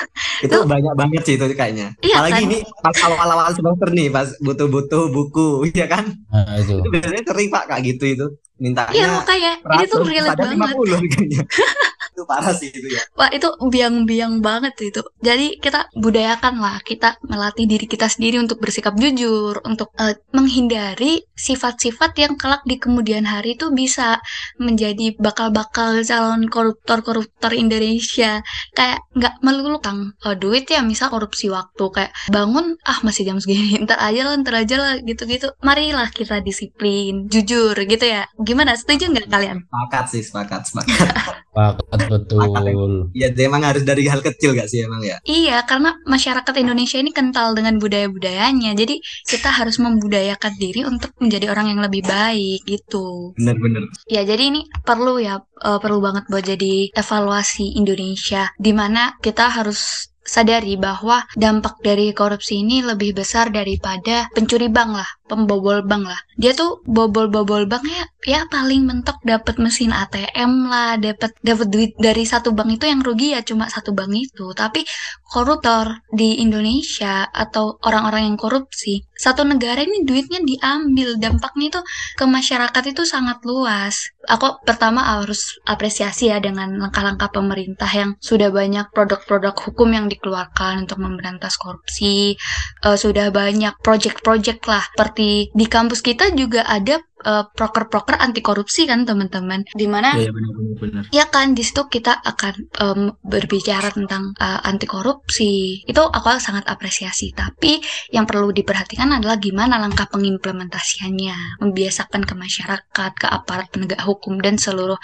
itu 0.44 0.56
banyak 0.66 0.94
banget 0.98 1.22
sih 1.24 1.34
itu 1.38 1.44
kayaknya. 1.56 1.94
Iya, 2.04 2.16
Apalagi 2.20 2.34
kan? 2.34 2.48
ini 2.50 2.58
pas 2.82 2.96
awal-awal 3.06 3.48
semester 3.54 3.88
nih, 3.94 4.08
pas 4.10 4.28
butuh-butuh 4.42 5.04
buku, 5.14 5.48
ya 5.80 5.86
kan? 5.88 6.04
nah, 6.28 6.58
itu 6.58 6.82
Itu 6.82 6.88
biasanya 6.90 7.22
sering 7.24 7.48
Pak 7.48 7.62
kayak 7.70 7.82
gitu 7.94 8.04
itu. 8.18 8.26
Mintanya 8.54 8.94
Iya, 8.94 9.06
makanya 9.18 9.52
ini 9.58 9.84
tuh 9.90 10.00
100, 10.06 10.14
relate 10.14 10.38
padahal 10.38 10.54
banget. 10.62 10.76
50 10.78 10.98
harganya. 10.98 11.40
itu 12.14 12.22
parah 12.22 12.54
sih 12.54 12.70
itu 12.70 12.86
ya. 12.86 13.02
Wah, 13.18 13.28
itu 13.34 13.50
biang-biang 13.58 14.38
banget 14.38 14.78
itu. 14.78 15.02
Jadi 15.18 15.58
kita 15.58 15.90
budayakan 15.98 16.62
lah, 16.62 16.78
kita 16.86 17.18
melatih 17.26 17.66
diri 17.66 17.90
kita 17.90 18.06
sendiri 18.06 18.38
untuk 18.38 18.62
bersikap 18.62 18.94
jujur, 18.94 19.58
untuk 19.66 19.90
eh, 19.98 20.14
menghindari 20.30 21.26
sifat-sifat 21.34 22.14
yang 22.22 22.38
kelak 22.38 22.62
di 22.62 22.78
kemudian 22.78 23.26
hari 23.26 23.58
itu 23.58 23.74
bisa 23.74 24.22
menjadi 24.62 25.18
bakal-bakal 25.18 25.98
calon 26.06 26.46
koruptor-koruptor 26.46 27.50
Indonesia. 27.50 28.46
Kayak 28.70 29.02
nggak 29.18 29.34
melulu 29.42 29.82
kang 29.82 30.14
eh, 30.22 30.38
duit 30.38 30.70
ya, 30.70 30.86
misal 30.86 31.10
korupsi 31.10 31.50
waktu 31.50 31.84
kayak 31.90 32.14
bangun 32.30 32.78
ah 32.86 33.02
masih 33.02 33.26
jam 33.26 33.42
segini, 33.42 33.74
ntar 33.84 33.98
aja 33.98 34.30
lah, 34.30 34.38
ntar 34.38 34.54
aja 34.62 34.76
lah 34.78 34.92
gitu-gitu. 35.02 35.50
Marilah 35.66 36.14
kita 36.14 36.38
disiplin, 36.38 37.26
jujur 37.26 37.74
gitu 37.74 38.06
ya. 38.06 38.30
Gimana? 38.38 38.78
Setuju 38.78 39.10
nggak 39.10 39.26
kalian? 39.26 39.66
Sepakat 39.66 40.04
sih, 40.06 40.22
sepakat, 40.22 40.62
sepakat. 40.70 41.42
pakat 41.54 42.10
betul 42.10 43.10
ya 43.14 43.30
emang 43.30 43.62
harus 43.62 43.86
dari 43.86 44.10
hal 44.10 44.20
kecil 44.20 44.56
gak 44.58 44.66
sih 44.66 44.82
emang 44.82 45.00
ya? 45.04 45.16
Iya, 45.22 45.62
karena 45.68 45.94
masyarakat 46.04 46.54
Indonesia 46.58 46.98
ini 46.98 47.14
kental 47.14 47.54
dengan 47.54 47.78
budaya-budayanya. 47.78 48.74
Jadi 48.74 48.98
kita 49.24 49.52
harus 49.52 49.78
membudayakan 49.78 50.52
diri 50.58 50.82
untuk 50.82 51.14
menjadi 51.22 51.52
orang 51.52 51.70
yang 51.70 51.80
lebih 51.84 52.02
baik 52.02 52.66
gitu. 52.66 53.36
Bener-bener. 53.38 53.86
Ya, 54.10 54.26
jadi 54.26 54.50
ini 54.50 54.66
perlu 54.82 55.22
ya, 55.22 55.38
eh, 55.40 55.78
perlu 55.78 56.02
banget 56.02 56.24
buat 56.26 56.44
jadi 56.44 56.90
evaluasi 56.90 57.78
Indonesia, 57.78 58.50
di 58.58 58.72
mana 58.74 59.14
kita 59.20 59.52
harus 59.52 60.10
sadari 60.24 60.80
bahwa 60.80 61.20
dampak 61.36 61.84
dari 61.84 62.10
korupsi 62.16 62.64
ini 62.64 62.80
lebih 62.80 63.12
besar 63.12 63.52
daripada 63.52 64.32
pencuri 64.32 64.72
bank 64.72 64.90
lah, 64.96 65.10
pembobol 65.28 65.84
bank 65.84 66.08
lah. 66.08 66.20
Dia 66.40 66.56
tuh 66.56 66.80
bobol-bobol 66.88 67.68
bank 67.68 67.84
ya, 68.26 68.48
paling 68.48 68.84
mentok 68.88 69.20
dapat 69.22 69.56
mesin 69.60 69.92
ATM 69.92 70.68
lah, 70.68 70.96
dapat 71.00 71.36
dapat 71.40 71.68
duit 71.68 71.92
dari 72.00 72.24
satu 72.24 72.56
bank 72.56 72.80
itu 72.80 72.84
yang 72.88 73.00
rugi 73.04 73.36
ya 73.36 73.40
cuma 73.44 73.68
satu 73.68 73.92
bank 73.92 74.12
itu. 74.12 74.50
Tapi 74.56 74.84
koruptor 75.28 76.04
di 76.10 76.40
Indonesia 76.40 77.26
atau 77.28 77.76
orang-orang 77.84 78.32
yang 78.32 78.38
korupsi, 78.40 79.04
satu 79.14 79.46
negara 79.46 79.78
ini 79.86 80.02
duitnya 80.02 80.42
diambil, 80.42 81.16
dampaknya 81.22 81.78
itu 81.78 81.80
ke 82.18 82.24
masyarakat 82.26 82.84
itu 82.90 83.02
sangat 83.06 83.38
luas. 83.46 84.10
Aku 84.26 84.58
pertama 84.66 85.20
harus 85.20 85.56
apresiasi 85.68 86.28
ya 86.34 86.42
dengan 86.42 86.74
langkah-langkah 86.74 87.30
pemerintah 87.30 87.88
yang 87.88 88.18
sudah 88.18 88.50
banyak 88.50 88.90
produk-produk 88.90 89.54
hukum 89.54 89.94
yang 89.94 90.06
dikeluarkan 90.10 90.88
untuk 90.88 90.98
memberantas 90.98 91.54
korupsi. 91.54 92.34
Eh, 92.82 92.98
sudah 92.98 93.30
banyak 93.30 93.78
project-project 93.80 94.66
lah. 94.66 94.84
Seperti 94.92 95.54
di 95.54 95.66
kampus 95.70 96.02
kita 96.02 96.34
juga 96.34 96.66
ada 96.66 96.98
eh, 97.24 97.44
proker-proker 97.50 98.20
anti 98.20 98.44
korupsi 98.44 98.84
kan 98.84 99.08
teman-teman. 99.08 99.64
Di 99.72 99.86
mana 99.88 100.16
Iya 100.20 100.30
bener-bener. 100.30 100.76
bener. 100.78 101.04
Ya 101.10 101.26
kan, 101.32 101.56
di 101.56 101.64
situ 101.64 101.88
kita 101.88 102.20
akan 102.20 102.54
em, 102.80 103.00
berbicara 103.24 103.88
tentang 103.94 104.36
uh, 104.38 104.60
anti 104.66 104.84
korupsi. 104.84 105.80
Itu 105.88 106.02
aku 106.04 106.28
sangat 106.38 106.68
apresiasi. 106.68 107.32
Tapi 107.32 107.80
yang 108.12 108.28
perlu 108.28 108.50
diperhatikan 108.52 109.08
adalah 109.16 109.40
gimana 109.40 109.80
langkah 109.80 110.06
pengimplementasiannya, 110.10 111.62
membiasakan 111.62 112.22
ke 112.26 112.34
masyarakat, 112.36 113.10
ke 113.16 113.26
aparat 113.26 113.68
penegak 113.70 114.02
hukum 114.04 114.38
dan 114.40 114.58
seluruh 114.60 114.98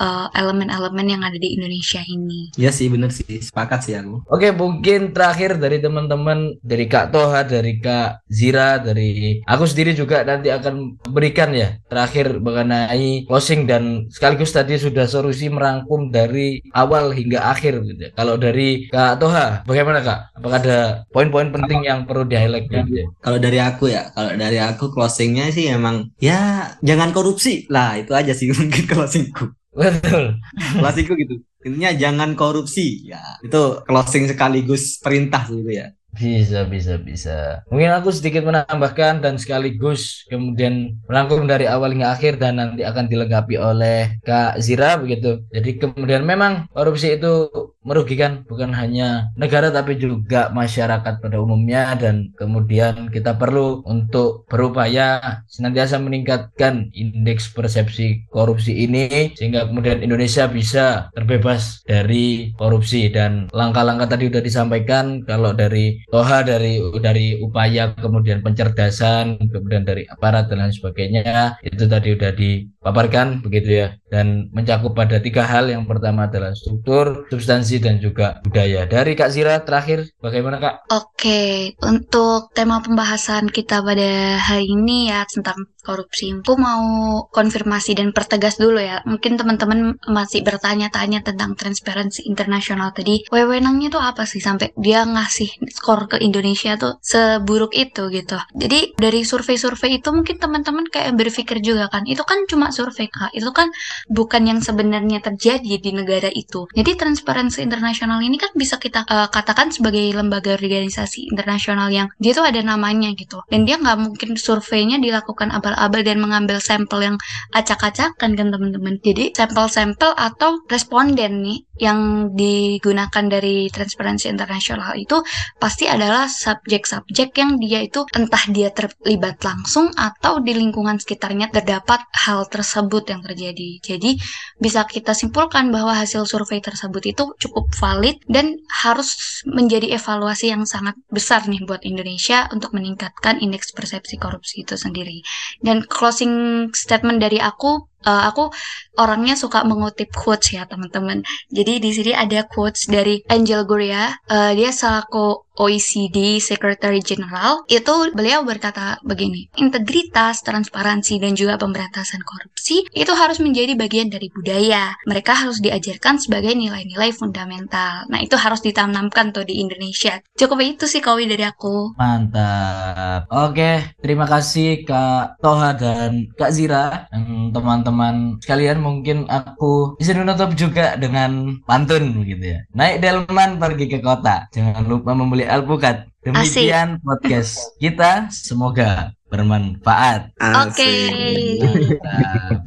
uh, 0.00 0.26
elemen-elemen 0.32 1.06
yang 1.06 1.22
ada 1.22 1.36
di 1.36 1.56
Indonesia 1.58 2.00
ini. 2.06 2.54
Iya 2.56 2.70
sih 2.72 2.86
bener 2.88 3.10
sih, 3.12 3.42
sepakat 3.42 3.80
sih 3.86 3.94
aku. 3.98 4.24
Oke, 4.30 4.50
mungkin 4.54 5.12
terakhir 5.12 5.58
dari 5.58 5.82
teman-teman, 5.82 6.58
dari 6.62 6.86
Kak 6.86 7.12
Toha, 7.12 7.42
dari 7.46 7.78
Kak 7.82 8.26
Zira, 8.30 8.78
dari 8.78 9.40
aku 9.44 9.64
sendiri 9.66 9.92
juga 9.96 10.22
nanti 10.22 10.48
akan 10.52 11.00
berikan 11.10 11.50
ya 11.52 11.65
terakhir 11.86 12.38
mengenai 12.42 13.24
closing 13.28 13.64
dan 13.64 14.06
sekaligus 14.10 14.52
tadi 14.54 14.76
sudah 14.76 15.06
solusi 15.06 15.46
merangkum 15.50 16.10
dari 16.10 16.62
awal 16.72 17.12
hingga 17.12 17.42
akhir 17.52 17.82
gitu. 17.84 18.00
ya. 18.08 18.10
Kalau 18.14 18.34
dari 18.36 18.88
Kak 18.90 19.22
Toha, 19.22 19.62
bagaimana 19.68 20.00
Kak? 20.02 20.20
Apakah 20.38 20.58
ada 20.62 20.78
poin-poin 21.10 21.48
penting 21.50 21.86
yang 21.86 22.04
perlu 22.04 22.24
di-highlight 22.26 22.66
gitu 22.68 22.92
ya? 23.02 23.06
Kalau 23.22 23.38
dari 23.38 23.58
aku 23.62 23.84
ya, 23.90 24.10
kalau 24.12 24.32
dari 24.34 24.58
aku 24.60 24.90
closingnya 24.92 25.50
sih 25.50 25.70
emang 25.70 26.10
ya 26.22 26.72
jangan 26.80 27.10
korupsi 27.10 27.66
lah 27.70 27.98
itu 27.98 28.12
aja 28.12 28.32
sih 28.32 28.50
mungkin 28.58 28.84
closingku. 28.86 29.52
Betul. 29.76 30.40
Closingku 30.80 31.14
gitu. 31.20 31.36
Intinya 31.66 31.90
jangan 31.92 32.30
korupsi 32.38 33.10
ya 33.10 33.20
itu 33.42 33.82
closing 33.84 34.30
sekaligus 34.30 35.02
perintah 35.02 35.44
sih 35.44 35.60
itu 35.60 35.72
ya. 35.74 35.86
Bisa, 36.16 36.64
bisa, 36.64 36.96
bisa. 36.96 37.60
Mungkin 37.68 37.92
aku 37.92 38.08
sedikit 38.08 38.40
menambahkan 38.48 39.20
dan 39.20 39.36
sekaligus 39.36 40.24
kemudian 40.32 40.96
merangkum 41.04 41.44
dari 41.44 41.68
awal 41.68 41.92
hingga 41.92 42.16
akhir 42.16 42.40
dan 42.40 42.56
nanti 42.56 42.88
akan 42.88 43.04
dilengkapi 43.04 43.60
oleh 43.60 44.16
Kak 44.24 44.56
Zira 44.64 44.96
begitu. 44.96 45.44
Jadi 45.52 45.76
kemudian 45.76 46.24
memang 46.24 46.72
korupsi 46.72 47.20
itu 47.20 47.52
merugikan 47.86 48.42
bukan 48.44 48.74
hanya 48.74 49.30
negara 49.38 49.70
tapi 49.70 49.94
juga 49.96 50.50
masyarakat 50.50 51.22
pada 51.22 51.38
umumnya. 51.38 51.94
Dan 51.94 52.34
kemudian 52.34 53.08
kita 53.14 53.38
perlu 53.38 53.86
untuk 53.86 54.44
berupaya 54.50 55.40
senantiasa 55.46 56.02
meningkatkan 56.02 56.90
indeks 56.90 57.54
persepsi 57.54 58.26
korupsi 58.28 58.74
ini 58.84 59.32
sehingga 59.38 59.70
kemudian 59.70 60.02
Indonesia 60.02 60.50
bisa 60.50 61.08
terbebas 61.14 61.86
dari 61.86 62.50
korupsi. 62.58 63.08
Dan 63.08 63.46
langkah-langkah 63.54 64.10
tadi 64.10 64.28
sudah 64.28 64.42
disampaikan 64.42 65.22
kalau 65.22 65.54
dari 65.54 66.02
Toha 66.10 66.42
dari 66.42 66.82
dari 66.98 67.38
upaya 67.38 67.94
kemudian 67.94 68.42
pencerdasan 68.42 69.38
kemudian 69.46 69.86
dari 69.86 70.02
aparat 70.10 70.50
dan 70.50 70.66
lain 70.66 70.74
sebagainya 70.74 71.60
itu 71.62 71.84
tadi 71.86 72.16
sudah 72.16 72.32
dipaparkan 72.34 73.44
begitu 73.44 73.86
ya 73.86 73.88
dan 74.06 74.48
mencakup 74.54 74.94
pada 74.94 75.18
tiga 75.18 75.42
hal 75.42 75.66
yang 75.66 75.84
pertama 75.84 76.30
adalah 76.30 76.54
struktur 76.54 77.26
substansi 77.26 77.82
dan 77.82 77.98
juga 77.98 78.38
budaya 78.46 78.86
dari 78.86 79.18
Kak 79.18 79.30
Zira 79.34 79.58
terakhir 79.66 80.06
bagaimana 80.22 80.62
Kak 80.62 80.74
Oke, 80.94 81.74
untuk 81.82 82.54
tema 82.54 82.78
pembahasan 82.78 83.50
kita 83.50 83.82
pada 83.82 84.38
hari 84.38 84.70
ini 84.70 85.10
ya 85.10 85.26
tentang 85.26 85.66
korupsi. 85.86 86.34
Aku 86.42 86.58
mau 86.58 86.82
konfirmasi 87.30 87.94
dan 87.94 88.10
pertegas 88.10 88.58
dulu 88.58 88.82
ya. 88.82 89.06
Mungkin 89.06 89.38
teman-teman 89.38 89.94
masih 90.10 90.42
bertanya-tanya 90.42 91.22
tentang 91.22 91.54
Transparency 91.54 92.26
International 92.26 92.90
tadi. 92.90 93.22
Wewenangnya 93.30 93.94
tuh 93.94 94.02
apa 94.02 94.26
sih 94.26 94.42
sampai 94.42 94.74
dia 94.74 95.06
ngasih 95.06 95.70
skor 95.70 96.10
ke 96.10 96.18
Indonesia 96.18 96.74
tuh 96.74 96.98
seburuk 96.98 97.70
itu 97.78 98.10
gitu. 98.10 98.34
Jadi 98.58 98.98
dari 98.98 99.22
survei-survei 99.22 100.02
itu 100.02 100.10
mungkin 100.10 100.42
teman-teman 100.42 100.90
kayak 100.90 101.14
berpikir 101.14 101.62
juga 101.62 101.86
kan, 101.86 102.02
itu 102.10 102.26
kan 102.26 102.42
cuma 102.50 102.74
survei 102.74 103.06
kak. 103.06 103.30
Itu 103.30 103.54
kan 103.54 103.70
bukan 104.08 104.42
yang 104.46 104.60
sebenarnya 104.60 105.24
terjadi 105.24 105.80
di 105.80 105.90
negara 105.92 106.30
itu. 106.32 106.68
Jadi 106.76 106.96
Transparency 106.96 107.64
International 107.64 108.20
ini 108.20 108.36
kan 108.36 108.52
bisa 108.54 108.76
kita 108.76 109.04
uh, 109.08 109.28
katakan 109.32 109.72
sebagai 109.72 110.02
lembaga 110.12 110.54
organisasi 110.54 111.32
internasional 111.32 111.88
yang 111.88 112.08
dia 112.20 112.32
tuh 112.36 112.44
ada 112.44 112.60
namanya 112.60 113.12
gitu. 113.16 113.40
Dan 113.48 113.64
dia 113.64 113.80
nggak 113.80 113.98
mungkin 113.98 114.36
surveinya 114.36 115.00
dilakukan 115.00 115.52
abal-abal 115.52 116.00
dan 116.04 116.20
mengambil 116.20 116.60
sampel 116.60 117.02
yang 117.02 117.16
acak-acakan 117.52 118.32
kan 118.36 118.48
teman-teman. 118.50 118.98
Jadi 119.00 119.32
sampel-sampel 119.32 120.12
atau 120.16 120.60
responden 120.68 121.44
nih 121.44 121.58
yang 121.76 122.32
digunakan 122.32 123.24
dari 123.28 123.68
Transparency 123.68 124.32
International 124.32 124.96
itu 124.96 125.20
pasti 125.60 125.84
adalah 125.84 126.24
subjek-subjek 126.24 127.36
yang 127.36 127.60
dia 127.60 127.84
itu 127.84 128.08
entah 128.16 128.44
dia 128.48 128.72
terlibat 128.72 129.44
langsung 129.44 129.92
atau 129.92 130.40
di 130.40 130.56
lingkungan 130.56 130.96
sekitarnya 130.96 131.52
terdapat 131.52 132.08
hal 132.12 132.48
tersebut 132.48 133.04
yang 133.12 133.20
terjadi. 133.20 133.68
Jadi 133.86 134.18
bisa 134.58 134.82
kita 134.84 135.14
simpulkan 135.14 135.70
bahwa 135.70 135.94
hasil 135.94 136.26
survei 136.26 136.58
tersebut 136.58 137.02
itu 137.06 137.24
cukup 137.38 137.70
valid 137.78 138.18
dan 138.26 138.58
harus 138.82 139.42
menjadi 139.46 139.94
evaluasi 139.94 140.50
yang 140.50 140.66
sangat 140.66 140.98
besar 141.08 141.46
nih 141.46 141.62
buat 141.64 141.86
Indonesia 141.86 142.50
untuk 142.50 142.74
meningkatkan 142.74 143.38
indeks 143.38 143.70
persepsi 143.70 144.18
korupsi 144.18 144.66
itu 144.66 144.74
sendiri. 144.74 145.22
Dan 145.62 145.86
closing 145.86 146.66
statement 146.74 147.22
dari 147.22 147.38
aku 147.38 147.86
uh, 148.06 148.22
aku 148.30 148.50
orangnya 148.96 149.34
suka 149.34 149.66
mengutip 149.66 150.10
quotes 150.14 150.54
ya 150.54 150.64
teman-teman. 150.64 151.22
Jadi 151.50 151.82
di 151.82 151.90
sini 151.94 152.12
ada 152.14 152.46
quotes 152.46 152.86
dari 152.86 153.20
Angel 153.30 153.66
Gurria. 153.66 154.14
Uh, 154.30 154.54
dia 154.54 154.70
selaku 154.70 155.45
OECD 155.56 156.36
Secretary 156.38 157.00
General 157.00 157.64
itu 157.66 158.12
beliau 158.12 158.44
berkata 158.44 159.00
begini, 159.00 159.48
integritas, 159.56 160.44
transparansi 160.44 161.16
dan 161.16 161.32
juga 161.32 161.56
pemberantasan 161.56 162.20
korupsi 162.22 162.84
itu 162.92 163.12
harus 163.16 163.40
menjadi 163.40 163.72
bagian 163.74 164.12
dari 164.12 164.28
budaya. 164.28 164.92
Mereka 165.08 165.32
harus 165.32 165.64
diajarkan 165.64 166.20
sebagai 166.20 166.52
nilai-nilai 166.52 167.10
fundamental. 167.16 168.04
Nah, 168.12 168.20
itu 168.20 168.36
harus 168.36 168.60
ditanamkan 168.60 169.32
tuh 169.32 169.48
di 169.48 169.64
Indonesia. 169.64 170.20
Cukup 170.36 170.60
itu 170.60 170.84
sih 170.84 171.00
Kowi 171.00 171.24
dari 171.24 171.44
aku. 171.48 171.96
Mantap. 171.96 173.30
Oke, 173.32 173.96
terima 174.04 174.28
kasih 174.28 174.84
Kak 174.84 175.40
Toha 175.40 175.72
dan 175.72 176.28
Kak 176.36 176.52
Zira 176.52 177.08
dan 177.08 177.50
teman-teman 177.54 178.36
sekalian 178.42 178.82
mungkin 178.84 179.24
aku 179.30 179.96
bisa 179.96 180.12
menutup 180.12 180.52
juga 180.58 180.98
dengan 181.00 181.62
pantun 181.64 182.12
begitu 182.20 182.56
ya. 182.56 182.60
Naik 182.76 183.00
delman 183.00 183.56
pergi 183.56 183.86
ke 183.88 183.98
kota. 184.04 184.50
Jangan 184.52 184.84
lupa 184.84 185.16
membeli 185.16 185.45
Alpukat. 185.46 186.10
Demikian 186.26 186.98
Asik. 186.98 187.06
podcast 187.06 187.52
kita. 187.78 188.26
Semoga 188.34 189.14
bermanfaat. 189.30 190.34
Oke. 190.66 190.74
Okay. 190.74 191.58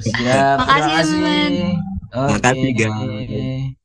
Siap. 0.03 0.57
Makasih, 0.63 0.95
teman. 1.11 1.51
Okay. 2.09 2.33
Makasih, 2.39 2.71
guys. 2.73 3.77